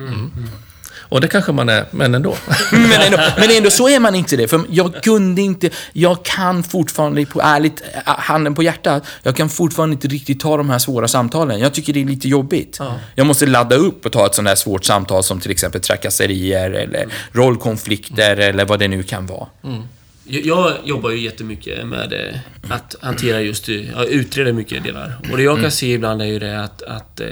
Och 1.12 1.20
det 1.20 1.28
kanske 1.28 1.52
man 1.52 1.68
är, 1.68 1.84
men 1.90 2.14
ändå. 2.14 2.36
Men 2.72 3.00
ändå, 3.00 3.18
men 3.36 3.50
ändå 3.50 3.70
så 3.70 3.88
är 3.88 4.00
man 4.00 4.14
inte 4.14 4.36
det. 4.36 4.48
För 4.48 4.60
jag 4.70 5.02
kunde 5.02 5.42
inte, 5.42 5.70
jag 5.92 6.24
kan 6.24 6.62
fortfarande, 6.62 7.26
på 7.26 7.40
ärligt, 7.40 7.82
handen 8.04 8.54
på 8.54 8.62
hjärtat, 8.62 9.04
jag 9.22 9.36
kan 9.36 9.48
fortfarande 9.48 9.94
inte 9.94 10.08
riktigt 10.08 10.40
ta 10.40 10.56
de 10.56 10.70
här 10.70 10.78
svåra 10.78 11.08
samtalen. 11.08 11.60
Jag 11.60 11.74
tycker 11.74 11.92
det 11.92 12.00
är 12.00 12.04
lite 12.04 12.28
jobbigt. 12.28 12.76
Ja. 12.80 12.98
Jag 13.14 13.26
måste 13.26 13.46
ladda 13.46 13.76
upp 13.76 14.06
och 14.06 14.12
ta 14.12 14.26
ett 14.26 14.34
sånt 14.34 14.48
här 14.48 14.54
svårt 14.54 14.84
samtal 14.84 15.22
som 15.22 15.40
till 15.40 15.50
exempel 15.50 15.80
trakasserier 15.80 16.70
eller 16.70 17.06
rollkonflikter 17.32 18.36
eller 18.36 18.64
vad 18.64 18.78
det 18.78 18.88
nu 18.88 19.02
kan 19.02 19.26
vara. 19.26 19.46
Jag, 20.24 20.44
jag 20.44 20.72
jobbar 20.84 21.10
ju 21.10 21.20
jättemycket 21.20 21.86
med 21.86 22.12
eh, 22.12 22.74
att 22.74 22.96
hantera 23.00 23.40
just, 23.40 23.68
eh, 23.68 23.90
ja, 23.90 24.04
utreda 24.04 24.52
mycket 24.52 24.84
delar. 24.84 25.18
Och 25.30 25.36
det 25.36 25.42
jag 25.42 25.60
kan 25.60 25.70
se 25.70 25.92
ibland 25.92 26.22
är 26.22 26.26
ju 26.26 26.38
det 26.38 26.64
att, 26.64 26.82
att 26.82 27.20
eh, 27.20 27.26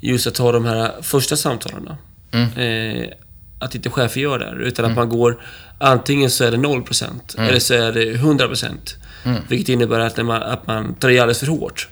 just 0.00 0.26
att 0.26 0.34
ta 0.34 0.52
de 0.52 0.64
här 0.64 0.92
första 1.02 1.36
samtalen. 1.36 1.90
Eh, 2.38 3.08
att 3.58 3.74
inte 3.74 3.90
chefer 3.90 4.20
gör 4.20 4.38
det, 4.38 4.64
utan 4.64 4.84
att 4.84 4.96
man 4.96 5.08
går 5.08 5.40
antingen 5.78 6.30
så 6.30 6.44
är 6.44 6.50
det 6.50 6.56
0% 6.56 7.38
eller 7.38 7.58
så 7.58 7.74
är 7.74 7.92
det 7.92 8.14
100%. 8.14 8.96
Vilket 9.48 9.68
innebär 9.68 10.00
att, 10.00 10.16
när 10.16 10.24
man, 10.24 10.42
att 10.42 10.66
man 10.66 10.94
tar 10.94 11.10
i 11.10 11.18
alldeles 11.18 11.38
för 11.38 11.46
hårt. 11.46 11.88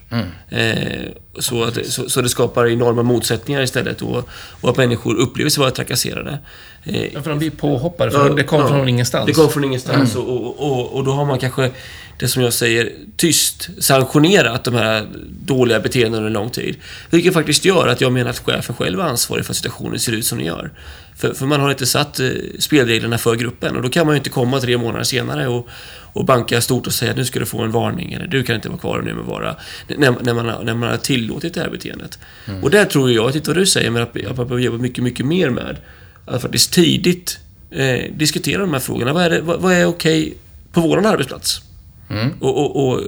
Eh, 0.48 1.02
så, 1.38 1.64
att, 1.64 1.86
så, 1.86 2.08
så 2.08 2.20
det 2.20 2.28
skapar 2.28 2.66
enorma 2.66 3.02
motsättningar 3.02 3.62
istället 3.62 4.02
och, 4.02 4.28
och 4.60 4.70
att 4.70 4.76
människor 4.76 5.14
upplever 5.14 5.50
sig 5.50 5.60
vara 5.60 5.70
trakasserade. 5.70 6.38
Eh, 6.84 7.14
Ja, 7.14 7.22
för 7.22 7.30
de 7.30 7.38
blir 7.38 7.50
påhoppade, 7.50 8.10
för 8.10 8.34
det 8.36 8.42
kom 8.42 8.60
Ja, 8.60 8.68
från 8.68 8.88
ingenstans. 8.88 9.26
Det 9.26 9.32
kom 9.32 9.50
från 9.50 9.64
ingenstans 9.64 10.16
och, 10.16 10.28
och, 10.28 10.60
och, 10.72 10.92
och 10.92 11.04
då 11.04 11.12
har 11.12 11.24
man 11.24 11.38
kanske, 11.38 11.70
det 12.18 12.28
som 12.28 12.42
jag 12.42 12.52
säger, 12.52 12.92
tyst 13.16 13.68
sanktionerat 13.78 14.64
de 14.64 14.74
här 14.74 15.06
dåliga 15.44 15.80
beteendena 15.80 16.16
under 16.16 16.30
lång 16.30 16.50
tid. 16.50 16.76
Vilket 17.10 17.34
faktiskt 17.34 17.64
gör 17.64 17.88
att 17.88 18.00
jag 18.00 18.12
menar 18.12 18.30
att 18.30 18.38
chefen 18.38 18.74
själv 18.74 19.00
är 19.00 19.04
ansvarig 19.04 19.44
för 19.44 19.52
att 19.52 19.56
situationen 19.56 19.98
ser 19.98 20.12
ut 20.12 20.26
som 20.26 20.38
den 20.38 20.46
gör. 20.46 20.70
För, 21.16 21.34
för 21.34 21.46
man 21.46 21.60
har 21.60 21.70
inte 21.70 21.86
satt 21.86 22.20
eh, 22.20 22.28
spelreglerna 22.58 23.18
för 23.18 23.34
gruppen 23.36 23.76
och 23.76 23.82
då 23.82 23.88
kan 23.88 24.06
man 24.06 24.14
ju 24.14 24.18
inte 24.18 24.30
komma 24.30 24.60
tre 24.60 24.78
månader 24.78 25.04
senare 25.04 25.48
och, 25.48 25.68
och 26.12 26.24
banka 26.24 26.60
stort 26.60 26.86
och 26.86 26.92
säga 26.92 27.10
att 27.10 27.16
nu 27.16 27.24
ska 27.24 27.38
du 27.38 27.46
få 27.46 27.62
en 27.62 27.70
varning 27.70 28.12
eller 28.12 28.26
du 28.26 28.42
kan 28.42 28.54
inte 28.56 28.68
vara 28.68 28.78
kvar 28.78 29.02
nu 29.02 29.14
med 29.14 29.24
vara. 29.24 29.56
När, 29.88 30.14
när, 30.22 30.34
man, 30.34 30.48
har- 30.48 30.62
när 30.64 30.74
man 30.74 30.90
har 30.90 30.96
tillåtit 30.96 31.54
det 31.54 31.60
här 31.60 31.70
beteendet. 31.70 32.18
Och 32.62 32.70
där 32.70 32.84
tror 32.84 33.10
jag, 33.10 33.24
jag 33.28 33.36
inte 33.36 33.50
vad 33.50 33.56
du 33.56 33.66
säger, 33.66 33.90
men 33.90 34.02
att, 34.02 34.14
man 34.14 34.34
behöver 34.34 34.58
jobba 34.58 34.78
mycket, 34.78 35.04
mycket 35.04 35.26
mer 35.26 35.50
med 35.50 35.76
att 36.26 36.42
faktiskt 36.42 36.72
tidigt 36.72 37.38
eh, 37.70 38.12
diskutera 38.16 38.60
de 38.60 38.72
här 38.72 38.80
frågorna. 38.80 39.12
Vad 39.12 39.22
är, 39.24 39.30
det, 39.30 39.40
vad, 39.40 39.60
vad 39.60 39.72
är 39.72 39.84
okej 39.86 40.34
på 40.72 40.80
vår 40.80 41.06
arbetsplats? 41.06 41.60
Och, 42.40 42.58
och, 42.58 42.88
och 42.88 43.00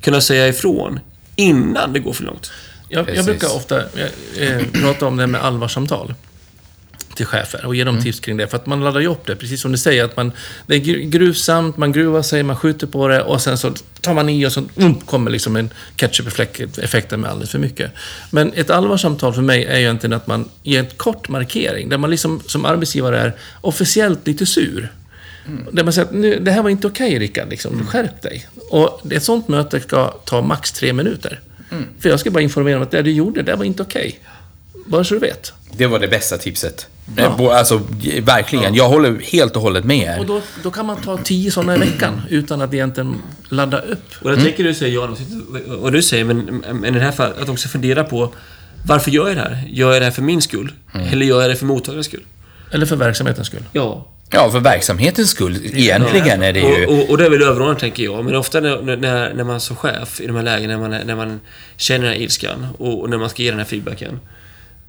kunna 0.00 0.20
säga 0.20 0.48
ifrån 0.48 1.00
innan 1.36 1.92
det 1.92 1.98
går 1.98 2.12
för 2.12 2.24
långt. 2.24 2.52
Jag, 2.88 3.16
jag 3.16 3.24
brukar 3.24 3.56
ofta 3.56 3.78
eh, 3.80 4.48
eh, 4.48 4.62
prata 4.72 5.06
om 5.06 5.16
det 5.16 5.26
med 5.26 5.40
allvarssamtal. 5.44 6.14
Till 7.14 7.26
chefer 7.26 7.66
och 7.66 7.74
ge 7.74 7.84
dem 7.84 8.02
tips 8.02 8.20
kring 8.20 8.36
det. 8.36 8.46
För 8.46 8.56
att 8.56 8.66
man 8.66 8.84
laddar 8.84 9.00
ju 9.00 9.06
upp 9.06 9.26
det, 9.26 9.36
precis 9.36 9.60
som 9.60 9.72
du 9.72 9.78
säger. 9.78 10.04
Att 10.04 10.16
man, 10.16 10.32
det 10.66 10.74
är 10.74 10.80
gru- 10.80 11.10
gruvsamt, 11.10 11.76
man 11.76 11.92
gruvar 11.92 12.22
sig, 12.22 12.42
man 12.42 12.56
skjuter 12.56 12.86
på 12.86 13.08
det 13.08 13.22
och 13.22 13.40
sen 13.40 13.58
så 13.58 13.72
tar 14.00 14.14
man 14.14 14.28
i 14.28 14.46
och 14.46 14.52
så 14.52 14.62
um, 14.76 14.94
kommer 14.94 15.30
liksom 15.30 15.56
en 15.56 15.70
ketchup-effekten 15.96 17.20
med 17.20 17.30
alldeles 17.30 17.50
för 17.50 17.58
mycket. 17.58 17.90
Men 18.30 18.52
ett 18.52 18.70
allvarsamtal 18.70 19.34
för 19.34 19.42
mig 19.42 19.64
är 19.64 19.76
ju 19.76 19.82
egentligen 19.82 20.12
att 20.12 20.26
man 20.26 20.48
ger 20.62 20.78
en 20.78 20.86
kort 20.96 21.28
markering, 21.28 21.88
där 21.88 21.98
man 21.98 22.10
liksom 22.10 22.42
som 22.46 22.64
arbetsgivare 22.64 23.20
är 23.20 23.36
officiellt 23.60 24.26
lite 24.26 24.46
sur. 24.46 24.92
Där 25.72 25.84
man 25.84 25.92
säger 25.92 26.08
att 26.08 26.14
nu, 26.14 26.38
det 26.40 26.50
här 26.50 26.62
var 26.62 26.70
inte 26.70 26.86
okej 26.86 27.18
Rickard, 27.18 27.50
liksom. 27.50 27.86
skärp 27.86 28.22
dig. 28.22 28.46
Och 28.70 29.12
ett 29.12 29.22
sånt 29.22 29.48
möte 29.48 29.80
ska 29.80 30.08
ta 30.08 30.42
max 30.42 30.72
tre 30.72 30.92
minuter. 30.92 31.40
För 32.00 32.08
jag 32.08 32.20
ska 32.20 32.30
bara 32.30 32.42
informera 32.42 32.76
om 32.76 32.82
att 32.82 32.90
det 32.90 33.02
du 33.02 33.10
gjorde, 33.12 33.42
det 33.42 33.56
var 33.56 33.64
inte 33.64 33.82
okej. 33.82 34.20
Bara 34.86 35.04
så 35.04 35.14
du 35.14 35.20
vet. 35.20 35.52
Det 35.76 35.86
var 35.86 35.98
det 35.98 36.08
bästa 36.08 36.38
tipset. 36.38 36.86
Eh, 37.16 37.36
bo- 37.36 37.50
Alltså, 37.50 37.80
verkligen. 38.22 38.74
Jag 38.74 38.88
håller 38.88 39.18
helt 39.32 39.56
och 39.56 39.62
hållet 39.62 39.84
med 39.84 40.18
Och 40.18 40.24
er. 40.24 40.28
då, 40.28 40.40
då 40.62 40.70
kan 40.70 40.86
man 40.86 40.96
ta 41.02 41.16
tio 41.16 41.50
sådana 41.50 41.76
i 41.76 41.78
veckan 41.78 42.22
utan 42.30 42.62
att 42.62 42.74
egentligen 42.74 43.16
ladda 43.48 43.80
upp. 43.80 44.04
Och 44.22 44.30
jag 44.30 44.40
tänker 44.40 44.64
du 44.64 44.74
säger 44.74 44.94
Jan, 44.94 45.16
vad 45.66 45.92
du 45.92 46.02
säger, 46.02 46.24
men, 46.24 46.64
men 46.72 46.84
i 46.94 46.98
det 46.98 47.04
här 47.04 47.12
fallet 47.12 47.38
att 47.42 47.48
också 47.48 47.68
fundera 47.68 48.04
på 48.04 48.32
varför 48.86 49.10
gör 49.10 49.26
jag 49.28 49.36
det 49.36 49.40
här? 49.42 49.64
Gör 49.68 49.92
jag 49.92 50.00
det 50.02 50.04
här 50.04 50.12
för 50.12 50.22
min 50.22 50.42
skull? 50.42 50.72
Eller 51.12 51.26
gör 51.26 51.40
jag 51.40 51.50
det 51.50 51.56
för 51.56 51.66
mottagarens 51.66 52.06
skull? 52.06 52.22
Eller 52.70 52.86
för 52.86 52.96
verksamhetens 52.96 53.46
skull. 53.46 53.64
Ja. 53.72 54.06
Ja, 54.32 54.50
för 54.50 54.60
verksamhetens 54.60 55.30
skull. 55.30 55.58
Egentligen 55.74 56.42
är 56.42 56.52
det 56.52 56.60
ju... 56.60 56.86
Och, 56.86 56.92
och, 56.98 57.10
och 57.10 57.18
det 57.18 57.26
är 57.26 57.30
väl 57.30 57.42
överordnat, 57.42 57.78
tänker 57.78 58.02
jag. 58.02 58.24
Men 58.24 58.36
ofta 58.36 58.60
när, 58.60 58.96
när, 58.96 59.34
när 59.34 59.44
man 59.44 59.60
som 59.60 59.76
chef, 59.76 60.20
i 60.20 60.26
de 60.26 60.36
här 60.36 60.42
lägena, 60.42 60.76
när 60.78 60.88
man, 60.88 61.06
när 61.06 61.16
man 61.16 61.40
känner 61.76 62.04
den 62.04 62.14
här 62.14 62.20
ilskan 62.22 62.66
och, 62.78 63.00
och 63.00 63.10
när 63.10 63.18
man 63.18 63.30
ska 63.30 63.42
ge 63.42 63.50
den 63.50 63.58
här 63.58 63.66
feedbacken. 63.66 64.20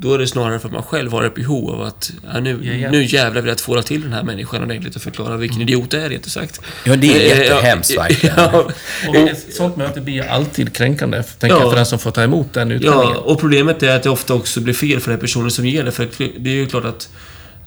Då 0.02 0.14
är 0.14 0.18
det 0.18 0.28
snarare 0.28 0.60
för 0.60 0.68
att 0.68 0.74
man 0.74 0.84
själv 0.84 1.12
har 1.12 1.24
ett 1.24 1.36
behov 1.36 1.70
av 1.70 1.82
att 1.82 2.12
ja, 2.34 2.40
nu, 2.40 2.58
nu 2.92 3.04
jävlar 3.06 3.42
vill 3.42 3.50
jag 3.50 3.58
tvåla 3.58 3.82
till 3.82 4.02
den 4.02 4.14
här 4.14 4.24
människan 4.24 4.64
ordentligt 4.64 4.96
och 4.96 5.02
förklara 5.02 5.38
vilken 5.38 5.62
idiot 5.62 5.92
det 5.92 6.02
är, 6.02 6.10
rent 6.10 6.32
sagt. 6.32 6.62
Ja, 6.86 6.96
det 6.96 7.32
är 7.32 7.36
Eh, 7.36 7.40
jättehemskt, 7.42 7.98
verkligen. 7.98 8.36
Ja, 8.54 8.66
Och 9.10 9.16
ett 9.16 9.54
sånt 9.54 9.78
möte 9.78 10.02
blir 10.02 10.28
alltid 10.30 10.74
kränkande, 10.76 11.24
tänker 11.24 11.56
Ja. 11.58 11.62
jag, 11.62 11.70
för 11.70 11.76
den 11.76 11.86
som 11.86 12.00
får 12.00 12.12
ta 12.12 12.24
emot 12.24 12.54
den 12.54 12.72
utbildningen. 12.72 13.08
Ja, 13.14 13.18
och 13.20 13.40
problemet 13.40 13.84
är 13.84 13.96
att 13.96 14.04
det 14.04 14.10
ofta 14.10 14.34
också 14.34 14.60
blir 14.62 14.74
fel 14.74 15.00
för 15.00 15.12
den 15.12 15.20
personen 15.20 15.52
som 15.52 15.66
ger 15.66 15.84
det. 15.84 15.92
För 15.92 16.08
det 16.40 16.50
är 16.50 16.54
ju 16.54 16.66
klart 16.66 16.86
att, 16.86 17.10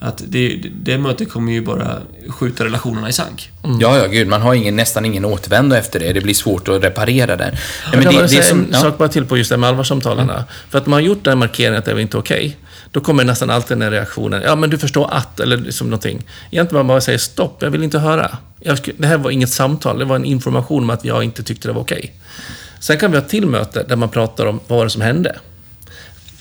att 0.04 0.22
det, 0.26 0.60
det 0.82 0.98
mötet 0.98 1.30
kommer 1.32 1.52
ju 1.52 1.60
bara 1.60 1.98
skjuta 2.28 2.64
relationerna 2.64 3.08
i 3.08 3.12
sank. 3.12 3.50
Ja, 3.80 3.98
ja, 3.98 4.06
gud. 4.06 4.28
Man 4.28 4.42
har 4.42 4.54
ingen, 4.54 4.76
nästan 4.76 5.04
ingen 5.04 5.24
återvändo 5.24 5.76
efter 5.76 6.00
det. 6.00 6.12
Det 6.12 6.20
blir 6.20 6.34
svårt 6.34 6.68
att 6.68 6.82
reparera 6.84 7.36
den. 7.36 7.50
Ja, 7.52 7.90
Jag 7.92 8.02
kan 8.02 8.14
bara 8.14 8.22
det, 8.22 8.28
det 8.28 8.38
är 8.38 8.42
som, 8.42 8.58
en 8.58 8.68
ja. 8.72 8.80
sak 8.80 8.98
bara 8.98 9.08
till 9.08 9.26
på 9.26 9.36
just 9.36 9.50
det 9.50 9.54
här 9.56 9.60
med 9.60 9.68
allvarssamtalen. 9.68 10.32
För 10.70 10.78
att 10.78 10.86
man 10.86 10.92
har 10.92 11.00
gjort 11.00 11.24
den 11.24 11.38
markeringen 11.38 11.78
att 11.78 11.84
det 11.84 11.94
var 11.94 12.00
inte 12.00 12.18
okej. 12.18 12.56
Då 12.90 13.00
kommer 13.00 13.24
nästan 13.24 13.50
alltid 13.50 13.76
den 13.76 13.82
här 13.82 13.90
reaktionen. 13.90 14.42
Ja, 14.44 14.56
men 14.56 14.70
du 14.70 14.78
förstår 14.78 15.10
att, 15.10 15.40
eller 15.40 15.56
liksom 15.56 15.86
någonting. 15.86 16.22
Egentligen 16.50 16.78
man 16.78 16.86
bara 16.86 17.00
säger 17.00 17.18
stopp, 17.18 17.62
jag 17.62 17.70
vill 17.70 17.82
inte 17.82 17.98
höra. 17.98 18.38
Jag, 18.60 18.78
det 18.96 19.06
här 19.06 19.18
var 19.18 19.30
inget 19.30 19.50
samtal, 19.50 19.98
det 19.98 20.04
var 20.04 20.16
en 20.16 20.24
information 20.24 20.82
om 20.82 20.90
att 20.90 21.04
jag 21.04 21.24
inte 21.24 21.42
tyckte 21.42 21.68
det 21.68 21.72
var 21.72 21.80
okej. 21.80 22.14
Sen 22.80 22.98
kan 22.98 23.10
vi 23.10 23.16
ha 23.16 23.24
ett 23.24 23.30
till 23.30 23.46
möte 23.46 23.82
där 23.82 23.96
man 23.96 24.08
pratar 24.08 24.46
om 24.46 24.60
vad 24.66 24.76
var 24.76 24.84
det 24.84 24.90
som 24.90 25.02
hände. 25.02 25.38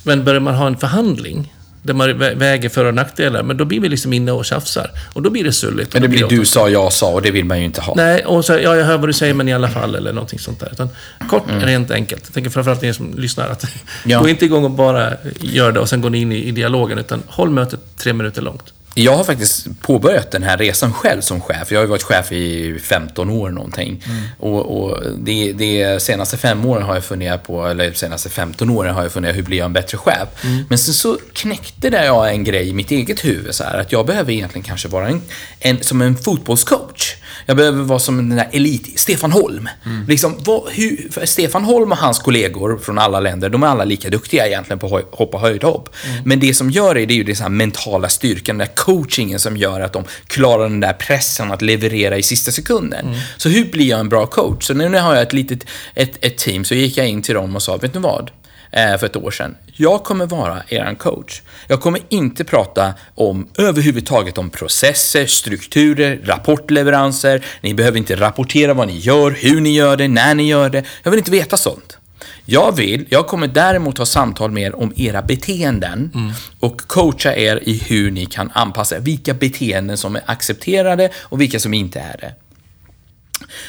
Men 0.04 0.24
börjar 0.24 0.40
man 0.40 0.56
ha 0.56 0.68
en 0.68 0.78
förhandling, 0.78 1.54
där 1.84 1.94
man 1.94 2.10
vä- 2.10 2.36
väger 2.36 2.70
för 2.70 2.86
och 2.86 2.94
nackdelar, 2.94 3.44
men 3.44 3.58
då 3.58 3.66
blir 3.66 3.80
vi 3.80 3.90
liksom 3.90 4.14
inne 4.14 4.32
och 4.32 4.46
tjafsar. 4.46 4.92
Och 5.14 5.22
då 5.22 5.30
blir 5.30 5.44
det 5.44 5.52
sulligt. 5.52 5.94
Men 5.94 6.02
det 6.02 6.08
blir 6.08 6.28
du 6.28 6.46
sa, 6.46 6.70
jag 6.70 6.94
sa 6.94 7.08
och 7.12 7.22
det 7.22 7.32
vill 7.32 7.46
man 7.46 7.60
ju 7.60 7.66
inte 7.66 7.82
ha. 7.82 7.94
Nej, 7.96 8.26
och 8.26 8.46
så, 8.46 8.54
ja, 8.54 8.76
jag 8.76 8.86
hör 8.86 8.98
vad 8.98 9.10
du 9.10 9.14
säger, 9.14 9.34
men 9.34 9.50
i 9.50 9.54
alla 9.54 9.70
fall, 9.70 9.96
eller 9.96 10.14
någonting 10.14 10.40
sånt 10.40 10.60
där. 10.60 10.70
Utan 10.72 10.90
kort, 11.30 11.44
rent 11.62 11.92
enkelt. 11.92 12.22
Jag 12.26 12.34
tänker 12.34 12.50
framförallt 12.52 12.82
ni 12.82 12.94
som 12.94 13.14
lyssnar, 13.18 13.50
att 13.50 13.66
Ja. 14.06 14.20
gå 14.22 14.30
inte 14.30 14.46
igång 14.46 14.64
och 14.64 14.72
bara 14.72 15.14
gör 15.42 15.72
det 15.72 15.80
och 15.80 15.90
sen 15.90 16.02
går 16.02 16.10
ni 16.10 16.18
in 16.22 16.32
i, 16.32 16.44
i 16.48 16.52
dialogen, 16.52 16.98
utan 16.98 17.24
håll 17.28 17.50
mötet 17.50 17.80
tre 17.98 18.14
minuter 18.14 18.42
långt. 18.42 18.74
Jag 18.96 19.18
har 19.18 19.24
faktiskt 19.24 19.68
påbörjat 19.82 20.32
den 20.32 20.44
här 20.44 20.58
resan 20.58 20.94
själv 20.94 21.22
som 21.22 21.42
chef. 21.42 21.72
Jag 21.72 21.80
har 21.80 21.84
ju 21.84 21.90
varit 21.90 22.04
chef 22.04 22.32
i 22.32 22.80
15 22.80 23.30
år 23.30 23.50
någonting. 23.50 24.04
Och, 24.40 24.84
och 24.84 25.00
det, 25.18 25.54
det 25.54 26.02
senaste 26.02 26.38
fem 26.38 26.66
åren 26.66 26.84
har 26.84 26.94
jag 26.94 27.04
funderat 27.04 27.44
på, 27.44 27.68
eller 27.68 27.92
senaste 27.92 28.30
15 28.30 28.70
åren 28.70 28.96
har 28.96 29.04
jag 29.04 29.12
funderat, 29.12 29.36
hur 29.36 29.44
blir 29.44 29.58
jag 29.58 29.66
en 29.66 29.74
bättre 29.74 29.98
chef? 29.98 30.28
Men 30.70 30.78
sen 30.78 30.94
så 30.94 31.18
knäckte 31.34 31.90
det 31.90 32.06
jag 32.06 32.30
en 32.30 32.44
grej 32.44 32.70
i 32.70 32.74
mitt 32.74 32.92
eget 32.92 33.26
huvud, 33.26 33.56
så 33.56 33.64
här, 33.64 33.78
att 33.78 33.92
jag 33.92 34.06
behöver 34.06 34.34
egentligen 34.34 34.64
kanske 34.64 34.88
vara 34.88 35.08
en, 35.08 35.22
en, 35.60 35.84
som 35.84 36.02
en 36.02 36.18
fotbollscoach. 36.18 37.16
Jag 37.46 37.58
behöver 37.58 37.84
vara 37.84 38.00
som 38.00 38.18
den 38.18 38.38
där 38.38 38.50
elit, 38.52 39.00
Stefan 39.00 39.32
Holm. 39.32 39.70
Liksom, 40.08 40.36
vad, 40.40 40.70
hur, 40.72 41.26
Stefan 41.26 41.64
Holm 41.64 41.92
och 41.92 41.98
hans 41.98 42.20
kollegor 42.20 42.78
från 42.78 43.00
alla 43.00 43.20
länder, 43.20 43.50
de 43.50 43.64
är 43.64 43.68
alla 43.68 43.84
lika 43.84 44.10
duktiga 44.10 44.48
egentligen 44.48 44.80
på 44.80 44.98
att 44.98 45.06
hoppa 45.12 45.38
höjdhopp. 45.38 45.90
Men 46.26 46.40
det 46.40 46.54
som 46.54 46.70
gör 46.70 46.96
det, 46.96 47.06
det 47.06 47.14
är 47.14 47.16
ju 47.16 47.24
den 47.24 47.36
här 47.36 47.50
mentala 47.50 48.10
styrkan, 48.10 48.58
den 48.58 48.68
där 48.68 48.76
coachingen 48.76 49.40
som 49.40 49.58
gör 49.58 49.82
att 49.82 49.94
de 49.94 50.04
klarar 50.28 50.64
den 50.64 50.80
där 50.80 50.94
pressen 50.94 51.52
att 51.52 51.62
leverera 51.62 52.18
i 52.18 52.24
sista 52.24 52.52
sekunden. 52.52 53.06
Så 53.38 53.50
hur 53.50 53.66
blir 53.66 53.86
jag 53.86 54.00
en 54.00 54.10
bra 54.10 54.26
coach? 54.26 54.68
Så 54.68 54.74
nu 54.74 54.90
när 54.90 54.98
jag 54.98 55.06
har 55.06 55.16
ett 55.16 55.34
litet 55.34 55.66
ett, 55.96 56.26
ett 56.26 56.38
team 56.38 56.66
så 56.66 56.76
gick 56.76 56.98
jag 56.98 57.08
in 57.08 57.22
till 57.22 57.36
dem 57.36 57.56
och 57.56 57.64
sa, 57.64 57.78
vet 57.78 57.94
ni 57.94 58.00
vad? 58.00 58.32
Eh, 58.76 58.98
för 58.98 59.06
ett 59.06 59.16
år 59.16 59.32
sedan. 59.32 59.56
Jag 59.66 60.04
kommer 60.04 60.26
vara 60.26 60.64
er 60.70 60.96
coach. 60.96 61.42
Jag 61.68 61.82
kommer 61.82 62.00
inte 62.10 62.44
prata 62.44 62.94
om 63.16 63.48
överhuvudtaget 63.58 64.38
om 64.38 64.50
processer, 64.50 65.26
strukturer, 65.26 66.20
rapportleveranser. 66.24 67.46
Ni 67.62 67.74
behöver 67.74 67.98
inte 67.98 68.16
rapportera 68.16 68.74
vad 68.74 68.88
ni 68.88 68.98
gör, 68.98 69.32
hur 69.32 69.62
ni 69.62 69.76
gör 69.76 69.98
det, 69.98 70.08
när 70.08 70.36
ni 70.36 70.48
gör 70.48 70.70
det. 70.70 70.84
Jag 71.04 71.12
vill 71.12 71.18
inte 71.18 71.32
veta 71.32 71.58
sånt. 71.58 71.98
Jag 72.46 72.76
vill, 72.76 73.06
jag 73.10 73.28
kommer 73.28 73.48
däremot 73.48 73.98
ha 73.98 74.06
samtal 74.06 74.52
med 74.52 74.64
er 74.64 74.76
om 74.76 74.94
era 74.96 75.22
beteenden 75.22 76.12
och 76.60 76.82
coacha 76.88 77.36
er 77.36 77.60
i 77.64 77.78
hur 77.78 78.12
ni 78.12 78.26
kan 78.26 78.52
anpassa. 78.54 79.00
Vilka 79.00 79.34
beteenden 79.34 79.98
som 79.98 80.16
är 80.16 80.22
accepterade 80.26 81.10
och 81.16 81.42
vilka 81.42 81.60
som 81.60 81.74
inte 81.74 82.00
är 82.00 82.18
det. 82.20 82.34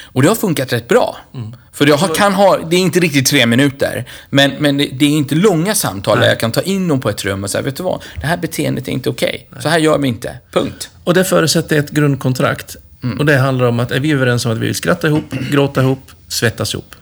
Och 0.02 0.22
det 0.22 0.28
har 0.28 0.34
funkat 0.34 0.72
rätt 0.72 0.88
bra. 0.88 1.16
För 1.72 1.86
jag 1.86 1.96
har, 1.96 2.14
kan 2.14 2.34
ha, 2.34 2.58
det 2.58 2.76
är 2.76 2.80
inte 2.80 3.00
riktigt 3.00 3.26
tre 3.26 3.46
minuter, 3.46 4.04
men, 4.30 4.50
men 4.58 4.76
det, 4.76 4.88
det 4.92 5.04
är 5.04 5.10
inte 5.10 5.34
långa 5.34 5.74
samtal 5.74 6.20
där 6.20 6.26
jag 6.26 6.40
kan 6.40 6.52
ta 6.52 6.60
in 6.60 6.88
dem 6.88 7.00
på 7.00 7.10
ett 7.10 7.24
rum 7.24 7.44
och 7.44 7.50
säga, 7.50 7.62
vet 7.62 7.76
du 7.76 7.82
vad? 7.82 8.02
Det 8.20 8.26
här 8.26 8.36
beteendet 8.36 8.88
är 8.88 8.92
inte 8.92 9.10
okej. 9.10 9.48
Så 9.60 9.68
här 9.68 9.78
gör 9.78 9.98
vi 9.98 10.08
inte. 10.08 10.38
Punkt. 10.52 10.90
Och 11.04 11.14
det 11.14 11.24
förutsätter 11.24 11.78
ett 11.78 11.90
grundkontrakt. 11.90 12.76
Och 13.18 13.26
det 13.26 13.38
handlar 13.38 13.66
om 13.66 13.80
att 13.80 13.90
är 13.90 14.00
vi 14.00 14.12
överens 14.12 14.46
om 14.46 14.52
att 14.52 14.58
vi 14.58 14.66
vill 14.66 14.74
skratta 14.74 15.06
ihop, 15.06 15.30
gråta 15.50 15.82
ihop, 15.82 16.10
svettas 16.28 16.74
ihop. 16.74 16.94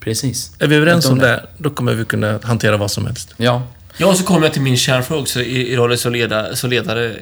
Precis. 0.00 0.52
Är 0.58 0.66
vi 0.66 0.76
överens 0.76 1.06
om 1.06 1.18
det, 1.18 1.46
då 1.58 1.70
kommer 1.70 1.94
vi 1.94 2.04
kunna 2.04 2.38
hantera 2.42 2.76
vad 2.76 2.90
som 2.90 3.06
helst. 3.06 3.34
Ja. 3.36 3.62
Ja, 3.96 4.06
och 4.06 4.16
så 4.16 4.24
kommer 4.24 4.42
jag 4.46 4.52
till 4.52 4.62
min 4.62 4.76
kärnfråga 4.76 5.20
också 5.20 5.40
i, 5.40 5.72
i 5.72 5.76
rollen 5.76 5.98
som, 5.98 6.12
leda, 6.12 6.56
som 6.56 6.70
ledare. 6.70 7.16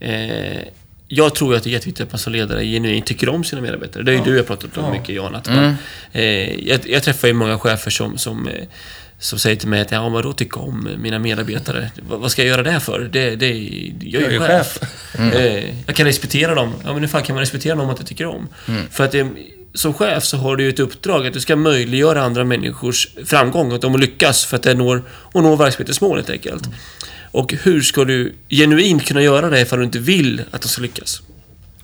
Eh, 0.00 0.62
jag 1.12 1.34
tror 1.34 1.52
ju 1.52 1.56
att 1.56 1.64
det 1.64 1.70
är 1.70 1.72
jätteviktigt 1.72 2.06
att 2.06 2.12
man 2.12 2.18
som 2.18 2.32
ledare 2.32 2.64
genuint 2.64 3.06
tycker 3.06 3.28
om 3.28 3.44
sina 3.44 3.62
medarbetare. 3.62 4.02
Det 4.02 4.12
är 4.12 4.16
ju 4.16 4.22
du 4.24 4.36
jag 4.36 4.46
pratat 4.46 4.78
om 4.78 4.92
mycket, 4.92 5.14
Jan. 5.14 5.34
Att 5.34 5.48
man, 5.48 5.74
eh, 6.12 6.68
jag, 6.68 6.80
jag 6.86 7.02
träffar 7.02 7.28
ju 7.28 7.34
många 7.34 7.58
chefer 7.58 7.90
som, 7.90 8.18
som, 8.18 8.48
eh, 8.48 8.64
som 9.18 9.38
säger 9.38 9.56
till 9.56 9.68
mig 9.68 9.80
att 9.80 9.90
ja, 9.90 10.08
vadå 10.08 10.32
tycka 10.32 10.60
om 10.60 10.88
mina 10.98 11.18
medarbetare? 11.18 11.90
Vad, 12.08 12.20
vad 12.20 12.30
ska 12.30 12.42
jag 12.42 12.48
göra 12.48 12.62
det 12.62 12.80
för? 12.80 13.08
Det, 13.12 13.36
det, 13.36 13.46
jag 14.00 14.22
är 14.22 14.30
ju 14.30 14.34
Jag 14.34 14.50
är 14.50 14.58
chef. 14.58 14.78
Eh, 15.18 15.74
jag 15.86 15.96
kan 15.96 16.06
respektera 16.06 16.54
dem. 16.54 16.74
Ja, 16.84 16.92
men 16.92 17.00
hur 17.00 17.08
fan 17.08 17.22
kan 17.22 17.34
man 17.34 17.40
respektera 17.40 17.74
någon 17.74 17.86
man 17.86 17.94
inte 17.94 18.04
tycker 18.04 18.26
om? 18.26 18.48
För 18.90 19.04
att 19.04 19.14
eh, 19.14 19.26
som 19.74 19.94
chef 19.94 20.24
så 20.24 20.36
har 20.36 20.56
du 20.56 20.64
ju 20.64 20.68
ett 20.68 20.80
uppdrag 20.80 21.26
att 21.26 21.32
du 21.32 21.40
ska 21.40 21.56
möjliggöra 21.56 22.22
andra 22.22 22.44
människors 22.44 23.08
framgång, 23.24 23.72
att 23.72 23.80
de 23.80 24.00
lyckas 24.00 24.44
för 24.44 24.56
att 24.56 24.62
det 24.62 24.74
når, 24.74 25.02
och 25.10 25.42
nå 25.42 25.56
verksamhetens 25.56 26.00
mål 26.00 26.16
helt 26.16 26.30
enkelt. 26.30 26.68
Och 27.32 27.54
hur 27.62 27.82
ska 27.82 28.04
du 28.04 28.34
genuint 28.48 29.06
kunna 29.06 29.22
göra 29.22 29.50
det 29.50 29.60
ifall 29.60 29.78
du 29.78 29.84
inte 29.84 29.98
vill 29.98 30.42
att 30.50 30.62
de 30.62 30.68
ska 30.68 30.82
lyckas? 30.82 31.22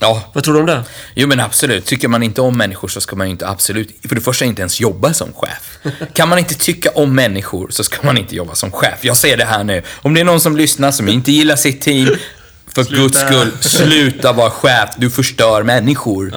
Ja, 0.01 0.31
Vad 0.33 0.45
tror 0.45 0.55
du 0.55 0.61
om 0.61 0.67
det? 0.67 0.85
Jo 1.15 1.29
men 1.29 1.41
absolut, 1.41 1.85
tycker 1.87 2.09
man 2.09 2.23
inte 2.23 2.41
om 2.41 2.59
människor 2.59 2.89
så 2.89 3.01
ska 3.01 3.17
man 3.17 3.27
ju 3.27 3.31
inte 3.31 3.49
absolut, 3.49 3.91
för 4.09 4.15
det 4.15 4.21
första 4.21 4.45
inte 4.45 4.63
ens 4.63 4.81
jobba 4.81 5.15
som 5.15 5.33
chef. 5.33 5.79
Kan 6.13 6.29
man 6.29 6.39
inte 6.39 6.55
tycka 6.55 6.91
om 6.91 7.15
människor 7.15 7.69
så 7.71 7.85
ska 7.85 8.07
man 8.07 8.19
inte 8.19 8.37
jobba 8.37 8.55
som 8.55 8.73
chef. 8.73 8.99
Jag 9.03 9.17
säger 9.17 9.37
det 9.37 9.45
här 9.45 9.65
nu, 9.65 9.83
om 10.03 10.15
det 10.15 10.21
är 10.21 10.25
någon 10.25 10.41
som 10.41 10.57
lyssnar 10.57 10.91
som 10.91 11.09
inte 11.09 11.33
gillar 11.33 11.57
sitt 11.57 11.81
team, 11.81 12.09
för 12.77 12.85
Sluta. 12.85 13.03
guds 13.03 13.21
skull, 13.21 13.53
sluta 13.61 14.33
vara 14.33 14.51
chef, 14.51 14.91
du 14.97 15.11
förstör 15.11 15.63
människor. 15.63 16.35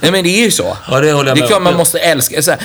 Nej 0.00 0.12
men 0.12 0.24
det 0.24 0.30
är 0.40 0.44
ju 0.44 0.50
så. 0.50 0.76
Ja, 0.90 1.00
det 1.00 1.12
håller 1.12 1.28
jag 1.28 1.36
Det 1.36 1.40
är 1.40 1.42
med 1.42 1.48
klart 1.48 1.62
man 1.62 1.76
måste 1.76 1.98
älska, 1.98 2.58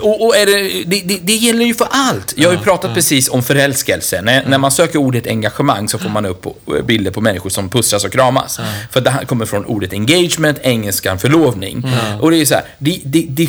och, 0.00 0.26
och 0.26 0.36
är 0.36 0.46
det, 0.46 0.84
det, 0.86 1.00
det, 1.04 1.18
det 1.22 1.34
gäller 1.34 1.64
ju 1.64 1.74
för 1.74 1.88
allt. 1.90 2.34
Jag 2.36 2.48
har 2.48 2.54
ju 2.54 2.60
pratat 2.60 2.94
precis 2.94 3.28
om 3.28 3.42
förälskelse. 3.42 4.22
När, 4.22 4.44
när 4.46 4.58
man 4.58 4.70
söker 4.70 4.98
ordet 4.98 5.26
engagemang 5.26 5.88
så 5.88 5.98
får 5.98 6.08
man 6.08 6.26
upp 6.26 6.46
bilder 6.84 7.10
på 7.10 7.20
människor 7.20 7.50
som 7.50 7.68
pussas 7.68 8.04
och 8.04 8.12
kramas. 8.12 8.60
För 8.90 9.00
det 9.00 9.10
här 9.10 9.24
kommer 9.24 9.46
från 9.46 9.64
ordet 9.64 9.92
engagement, 9.92 10.58
engelskan 10.62 11.18
förlovning. 11.18 11.86
Och 12.20 12.30
det 12.30 12.40
är 12.40 12.44
så 12.44 12.54
här, 12.54 12.64
det, 12.78 13.00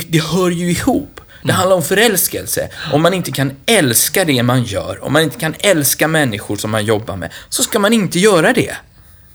det 0.08 0.24
hör 0.24 0.50
ju 0.50 0.72
ihop. 0.72 1.22
Det 1.46 1.54
handlar 1.54 1.76
om 1.76 1.84
förälskelse. 1.84 2.70
Om 2.94 3.02
man 3.02 3.14
inte 3.14 3.32
kan 3.32 3.52
älska 3.66 4.26
det 4.26 4.44
man 4.44 4.64
gör, 4.64 5.04
om 5.04 5.14
man 5.14 5.22
inte 5.22 5.40
kan 5.40 5.56
älska 5.60 6.08
människor 6.08 6.56
som 6.56 6.72
man 6.72 6.86
jobbar 6.86 7.16
med, 7.16 7.34
så 7.50 7.64
ska 7.64 7.80
man 7.80 7.94
inte 7.94 8.20
göra 8.20 8.54
det. 8.54 8.76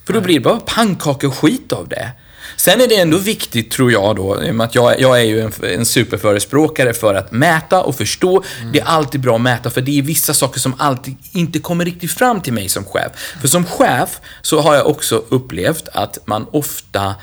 För 0.06 0.12
då 0.12 0.20
blir 0.20 0.34
det 0.34 0.40
bara 0.40 0.60
pannkaka 0.60 1.28
och 1.28 1.34
skit 1.34 1.72
av 1.72 1.88
det. 1.88 2.10
Sen 2.56 2.80
är 2.80 2.88
det 2.88 2.96
ändå 2.96 3.18
viktigt, 3.18 3.70
tror 3.70 3.92
jag 3.92 4.16
då, 4.16 4.42
i 4.42 4.50
och 4.50 4.54
med 4.54 4.64
att 4.64 4.74
jag, 4.74 5.00
jag 5.00 5.20
är 5.20 5.24
ju 5.24 5.40
en, 5.40 5.52
en 5.62 5.86
superförespråkare 5.86 6.94
för 6.94 7.14
att 7.14 7.32
mäta 7.32 7.82
och 7.82 7.96
förstå. 7.96 8.42
Det 8.72 8.80
är 8.80 8.84
alltid 8.84 9.20
bra 9.20 9.34
att 9.34 9.40
mäta, 9.40 9.70
för 9.70 9.80
det 9.80 9.98
är 9.98 10.02
vissa 10.02 10.34
saker 10.34 10.60
som 10.60 10.74
alltid 10.78 11.16
inte 11.32 11.58
kommer 11.58 11.84
riktigt 11.84 12.12
fram 12.12 12.40
till 12.40 12.52
mig 12.52 12.68
som 12.68 12.84
chef. 12.84 13.12
För 13.40 13.48
som 13.48 13.66
chef 13.66 14.20
så 14.42 14.60
har 14.60 14.74
jag 14.74 14.86
också 14.86 15.24
upplevt 15.28 15.88
att 15.92 16.18
man 16.24 16.46
ofta 16.50 17.14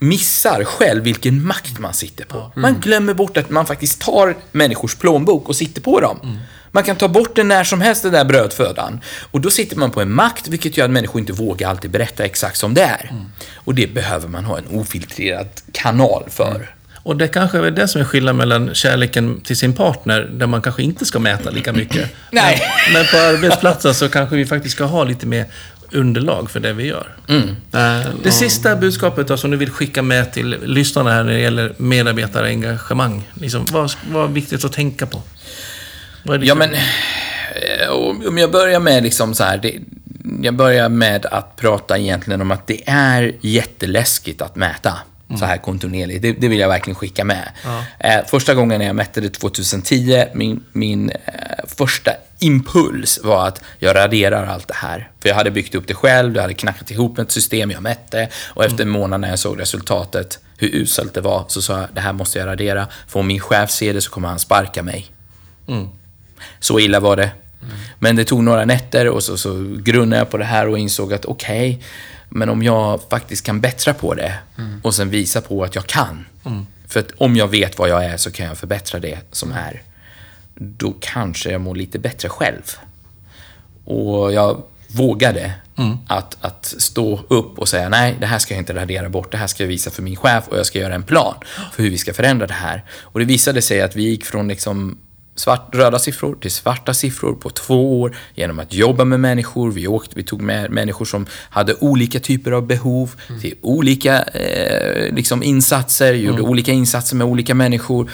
missar 0.00 0.64
själv 0.64 1.04
vilken 1.04 1.46
makt 1.46 1.78
man 1.78 1.94
sitter 1.94 2.24
på. 2.24 2.52
Man 2.54 2.80
glömmer 2.80 3.14
bort 3.14 3.36
att 3.36 3.50
man 3.50 3.66
faktiskt 3.66 4.00
tar 4.00 4.36
människors 4.52 4.96
plånbok 4.96 5.48
och 5.48 5.56
sitter 5.56 5.82
på 5.82 6.00
dem. 6.00 6.38
Man 6.72 6.82
kan 6.84 6.96
ta 6.96 7.08
bort 7.08 7.36
den 7.36 7.48
när 7.48 7.64
som 7.64 7.80
helst, 7.80 8.02
den 8.02 8.12
där 8.12 8.24
brödfödan. 8.24 9.00
Och 9.30 9.40
då 9.40 9.50
sitter 9.50 9.76
man 9.76 9.90
på 9.90 10.00
en 10.00 10.12
makt, 10.12 10.48
vilket 10.48 10.76
gör 10.76 10.84
att 10.84 10.90
människor 10.90 11.20
inte 11.20 11.32
vågar 11.32 11.68
alltid 11.68 11.90
berätta 11.90 12.24
exakt 12.24 12.56
som 12.56 12.74
det 12.74 12.82
är. 12.82 13.12
Och 13.54 13.74
det 13.74 13.94
behöver 13.94 14.28
man 14.28 14.44
ha 14.44 14.58
en 14.58 14.66
ofiltrerad 14.70 15.48
kanal 15.72 16.24
för. 16.30 16.74
Och 17.02 17.16
det 17.16 17.28
kanske 17.28 17.58
är 17.58 17.70
det 17.70 17.88
som 17.88 18.00
är 18.00 18.04
skillnaden 18.04 18.36
mellan 18.36 18.74
kärleken 18.74 19.40
till 19.40 19.56
sin 19.56 19.72
partner, 19.72 20.30
där 20.32 20.46
man 20.46 20.62
kanske 20.62 20.82
inte 20.82 21.04
ska 21.04 21.18
mäta 21.18 21.50
lika 21.50 21.72
mycket. 21.72 22.10
Nej. 22.30 22.62
Men, 22.92 23.02
men 23.02 23.10
på 23.10 23.16
arbetsplatsen 23.16 23.94
så 23.94 24.08
kanske 24.08 24.36
vi 24.36 24.46
faktiskt 24.46 24.74
ska 24.74 24.84
ha 24.84 25.04
lite 25.04 25.26
mer 25.26 25.46
underlag 25.92 26.50
för 26.50 26.60
det 26.60 26.72
vi 26.72 26.86
gör. 26.86 27.16
Eh, 27.28 28.00
Det 28.22 28.30
sista 28.32 28.76
budskapet 28.76 29.28
då, 29.28 29.36
som 29.36 29.50
du 29.50 29.56
vill 29.56 29.70
skicka 29.70 30.02
med 30.02 30.32
till 30.32 30.56
lyssnarna 30.62 31.10
här 31.12 31.24
när 31.24 31.32
det 31.32 31.40
gäller 31.40 31.72
medarbetarengagemang. 31.76 33.28
Liksom, 33.34 33.64
vad, 33.72 33.92
vad 34.10 34.24
är 34.24 34.28
viktigt 34.28 34.64
att 34.64 34.72
tänka 34.72 35.06
på? 35.06 35.22
Vad 36.24 36.34
är 36.34 36.38
det 36.40 36.46
Ja, 36.46 36.54
men 36.54 36.70
eh, 36.74 37.88
om 38.28 38.38
jag 38.38 38.50
börjar 38.50 38.80
med 38.80 39.02
liksom 39.02 39.34
så 39.34 39.44
här, 39.44 39.58
det, 39.58 39.74
jag 40.42 40.54
börjar 40.54 40.88
med 40.88 41.26
att 41.26 41.56
prata 41.56 41.98
egentligen 41.98 42.40
om 42.40 42.50
att 42.50 42.66
det 42.66 42.88
är 42.90 43.32
jätteläskigt 43.40 44.42
att 44.42 44.56
mäta 44.56 44.98
så 45.38 45.44
här 45.44 45.56
kontinuerligt. 45.56 46.22
Det, 46.22 46.32
det 46.32 46.48
vill 46.48 46.58
jag 46.58 46.68
verkligen 46.68 46.94
skicka 46.94 47.24
med. 47.24 47.48
Eh, 47.98 48.26
första 48.26 48.54
gången 48.54 48.80
jag 48.80 48.96
mätte 48.96 49.20
det 49.20 49.28
2010, 49.28 50.24
min, 50.34 50.64
min 50.72 51.10
eh, 51.10 51.14
första 51.76 52.10
impuls 52.40 53.20
var 53.22 53.48
att 53.48 53.62
jag 53.78 53.96
raderar 53.96 54.46
allt 54.46 54.68
det 54.68 54.74
här. 54.74 55.10
För 55.20 55.28
jag 55.28 55.36
hade 55.36 55.50
byggt 55.50 55.74
upp 55.74 55.86
det 55.86 55.94
själv, 55.94 56.34
jag 56.34 56.42
hade 56.42 56.54
knackat 56.54 56.90
ihop 56.90 57.18
ett 57.18 57.32
system, 57.32 57.70
jag 57.70 57.82
mätte 57.82 58.28
och 58.54 58.64
efter 58.64 58.82
en 58.82 58.90
månad 58.90 59.20
när 59.20 59.28
jag 59.28 59.38
såg 59.38 59.60
resultatet, 59.60 60.38
hur 60.56 60.68
uselt 60.68 61.14
det 61.14 61.20
var, 61.20 61.44
så 61.48 61.62
sa 61.62 61.80
jag 61.80 61.88
det 61.92 62.00
här 62.00 62.12
måste 62.12 62.38
jag 62.38 62.46
radera. 62.46 62.86
För 63.08 63.20
om 63.20 63.26
min 63.26 63.40
chef 63.40 63.70
ser 63.70 63.94
det 63.94 64.00
så 64.00 64.10
kommer 64.10 64.28
han 64.28 64.38
sparka 64.38 64.82
mig. 64.82 65.06
Så 66.60 66.78
illa 66.80 67.00
var 67.00 67.16
det. 67.16 67.30
Men 67.98 68.16
det 68.16 68.24
tog 68.24 68.42
några 68.42 68.64
nätter 68.64 69.08
och 69.08 69.22
så, 69.22 69.36
så 69.36 69.76
grunnade 69.78 70.20
jag 70.20 70.30
på 70.30 70.36
det 70.36 70.44
här 70.44 70.68
och 70.68 70.78
insåg 70.78 71.12
att 71.12 71.24
okej, 71.24 71.82
men 72.28 72.48
om 72.48 72.62
jag 72.62 73.00
faktiskt 73.10 73.46
kan 73.46 73.60
bättra 73.60 73.94
på 73.94 74.14
det 74.14 74.34
och 74.82 74.94
sen 74.94 75.10
visa 75.10 75.40
på 75.40 75.64
att 75.64 75.74
jag 75.74 75.86
kan. 75.86 76.26
För 76.88 77.00
att 77.00 77.10
om 77.18 77.36
jag 77.36 77.48
vet 77.48 77.78
vad 77.78 77.88
jag 77.88 78.04
är 78.04 78.16
så 78.16 78.30
kan 78.30 78.46
jag 78.46 78.58
förbättra 78.58 79.00
det 79.00 79.18
som 79.32 79.52
är. 79.52 79.82
Då 80.62 80.94
kanske 81.00 81.50
jag 81.50 81.60
mår 81.60 81.74
lite 81.74 81.98
bättre 81.98 82.28
själv. 82.28 82.62
Och 83.84 84.32
jag 84.32 84.62
vågade 84.88 85.52
att, 86.06 86.36
att 86.40 86.74
stå 86.78 87.20
upp 87.28 87.58
och 87.58 87.68
säga 87.68 87.88
nej, 87.88 88.16
det 88.20 88.26
här 88.26 88.38
ska 88.38 88.54
jag 88.54 88.60
inte 88.60 88.74
radera 88.74 89.08
bort, 89.08 89.32
det 89.32 89.38
här 89.38 89.46
ska 89.46 89.62
jag 89.62 89.68
visa 89.68 89.90
för 89.90 90.02
min 90.02 90.16
chef 90.16 90.48
och 90.48 90.58
jag 90.58 90.66
ska 90.66 90.78
göra 90.78 90.94
en 90.94 91.02
plan 91.02 91.34
för 91.72 91.82
hur 91.82 91.90
vi 91.90 91.98
ska 91.98 92.14
förändra 92.14 92.46
det 92.46 92.54
här. 92.54 92.84
Och 93.02 93.20
det 93.20 93.24
visade 93.24 93.62
sig 93.62 93.80
att 93.80 93.96
vi 93.96 94.02
gick 94.02 94.24
från 94.24 94.48
liksom 94.48 94.98
svart, 95.34 95.74
röda 95.74 95.98
siffror 95.98 96.34
till 96.40 96.50
svarta 96.50 96.94
siffror 96.94 97.34
på 97.34 97.50
två 97.50 98.00
år 98.00 98.16
genom 98.34 98.58
att 98.58 98.74
jobba 98.74 99.04
med 99.04 99.20
människor. 99.20 99.70
Vi, 99.70 99.86
åkte, 99.86 100.12
vi 100.16 100.22
tog 100.22 100.40
med 100.40 100.70
människor 100.70 101.04
som 101.04 101.26
hade 101.50 101.74
olika 101.74 102.20
typer 102.20 102.52
av 102.52 102.66
behov 102.66 103.14
till 103.40 103.54
olika 103.60 104.22
eh, 104.22 105.14
liksom 105.14 105.42
insatser, 105.42 106.14
gjorde 106.14 106.42
olika 106.42 106.72
insatser 106.72 107.16
med 107.16 107.26
olika 107.26 107.54
människor. 107.54 108.10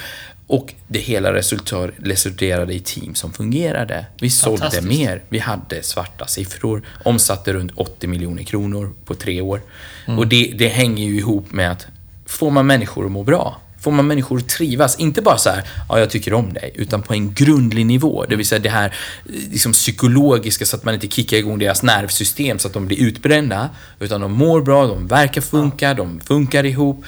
Och 0.47 0.75
det 0.89 0.99
hela 0.99 1.33
resulterade 1.33 2.75
i 2.75 2.81
team 2.81 3.15
som 3.15 3.33
fungerade. 3.33 4.07
Vi 4.21 4.31
sålde 4.31 4.83
mer. 4.83 5.23
Vi 5.29 5.39
hade 5.39 5.83
svarta 5.83 6.27
siffror, 6.27 6.83
omsatte 7.05 7.53
runt 7.53 7.73
80 7.75 8.07
miljoner 8.07 8.43
kronor 8.43 8.93
på 9.05 9.15
tre 9.15 9.41
år. 9.41 9.61
Och 10.07 10.27
det, 10.27 10.53
det 10.59 10.69
hänger 10.69 11.05
ju 11.05 11.17
ihop 11.19 11.53
med 11.53 11.71
att 11.71 11.87
får 12.27 12.51
man 12.51 12.67
människor 12.67 13.07
att 13.07 13.13
må 13.13 13.23
bra, 13.23 13.61
får 13.81 13.91
man 13.93 14.07
människor 14.07 14.39
att 14.39 14.49
trivas, 14.49 14.97
inte 14.97 15.23
bara 15.23 15.39
så 15.39 15.51
här, 15.51 15.63
ja 15.89 15.99
jag 15.99 16.11
tycker 16.11 16.35
om 16.35 16.53
dig, 16.53 16.73
utan 16.75 17.03
på 17.03 17.15
en 17.15 17.35
grundlig 17.35 17.87
nivå. 17.87 18.25
Det 18.29 18.37
vill 18.37 18.47
säga 18.47 18.59
det 18.59 18.69
här 18.69 18.95
eh, 19.25 19.51
liksom 19.51 19.73
psykologiska 19.73 20.67
så 20.67 20.77
att 20.77 20.85
man 20.85 20.95
inte 20.95 21.09
kickar 21.09 21.37
igång 21.37 21.59
deras 21.59 21.83
nervsystem 21.83 22.59
så 22.59 22.69
att 22.69 22.75
de 22.75 22.87
blir 22.87 23.01
utbrända, 23.01 23.71
utan 24.01 24.21
de 24.21 24.33
mår 24.33 24.61
bra, 24.61 24.87
de 24.87 25.07
verkar 25.07 25.41
funka, 25.41 25.95
de 25.95 26.21
funkar 26.21 26.67
ihop. 26.67 27.05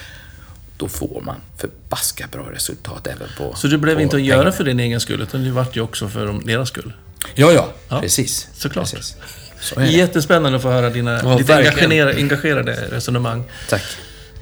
Då 0.78 0.88
får 0.88 1.20
man 1.24 1.36
förbaskat 1.56 2.30
bra 2.30 2.46
resultat 2.52 3.06
även 3.06 3.28
på 3.38 3.54
Så 3.56 3.66
du 3.66 3.78
blev 3.78 4.00
inte 4.00 4.16
att 4.16 4.22
pengar. 4.22 4.36
göra 4.36 4.52
för 4.52 4.64
din 4.64 4.80
egen 4.80 5.00
skull, 5.00 5.20
utan 5.22 5.44
du 5.44 5.50
vart 5.50 5.76
ju 5.76 5.80
också 5.80 6.08
för 6.08 6.40
deras 6.44 6.68
skull. 6.68 6.92
Ja, 7.34 7.52
ja, 7.52 7.68
Ja, 7.88 8.00
precis. 8.00 8.48
såklart. 8.54 8.90
Precis. 8.94 9.16
Så 9.60 9.80
det. 9.80 9.86
Jättespännande 9.86 10.56
att 10.56 10.62
få 10.62 10.70
höra 10.70 10.90
dina 10.90 11.12
Ja, 11.22 11.38
engagerade, 11.56 12.14
engagerade 12.16 12.72
resonemang. 12.90 13.44
Tack. 13.68 13.82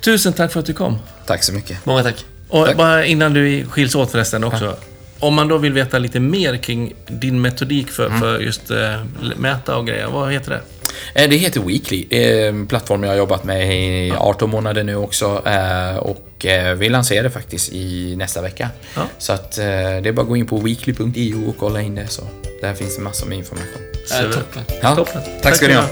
Tusen 0.00 0.32
tack 0.32 0.52
för 0.52 0.60
att 0.60 0.66
du 0.66 0.72
kom. 0.72 0.98
Tack 1.26 1.42
så 1.42 1.52
mycket. 1.52 1.86
Många 1.86 2.02
tack. 2.02 2.24
Och 2.48 2.66
Tack. 2.66 2.76
bara 2.76 3.04
innan 3.04 3.34
du 3.34 3.64
skiljs 3.66 3.94
åt 3.94 4.10
förresten 4.10 4.44
också. 4.44 4.76
Om 5.18 5.34
man 5.34 5.48
då 5.48 5.58
vill 5.58 5.72
veta 5.72 5.98
lite 5.98 6.20
mer 6.20 6.56
kring 6.56 6.92
din 7.06 7.40
metodik 7.40 7.90
för, 7.90 8.06
Mm. 8.06 8.20
för 8.20 8.38
just 8.40 8.70
eh, 8.70 9.00
mäta 9.36 9.76
och 9.76 9.86
grejer, 9.86 10.06
vad 10.06 10.32
heter 10.32 10.50
det? 10.50 10.60
Eh, 11.22 11.30
Det 11.30 11.36
heter 11.36 11.60
Weekly, 11.60 12.06
eh, 12.10 12.48
en 12.48 12.66
plattform 12.66 13.02
jag 13.02 13.10
har 13.10 13.16
jobbat 13.16 13.44
med 13.44 13.76
i 14.06 14.10
18 14.16 14.50
månader 14.50 14.84
nu 14.84 14.96
också. 14.96 15.42
eh, 15.46 15.96
Och 16.36 16.46
eh, 16.46 16.74
vi 16.74 16.88
lanserar 16.88 17.28
faktiskt 17.28 17.72
i 17.72 18.16
nästa 18.16 18.42
vecka. 18.42 18.70
Ja. 18.96 19.02
Så 19.18 19.32
att 19.32 19.58
eh, 19.58 19.64
det 19.64 20.08
är 20.08 20.12
bara 20.12 20.22
att 20.22 20.28
gå 20.28 20.36
in 20.36 20.46
på 20.46 20.58
weekly.io 20.58 21.48
och 21.48 21.56
kolla 21.58 21.82
in 21.82 21.94
det. 21.94 22.06
Så 22.08 22.22
där 22.60 22.74
finns 22.74 22.96
det 22.96 23.02
massor 23.02 23.26
med 23.26 23.38
information. 23.38 23.82
Äh, 24.20 24.30
toppen. 24.30 24.62
Ja, 24.82 24.96
Toppen. 24.96 25.22
tack 25.42 25.56
ska 25.56 25.68
ni 25.68 25.74
ha. 25.74 25.84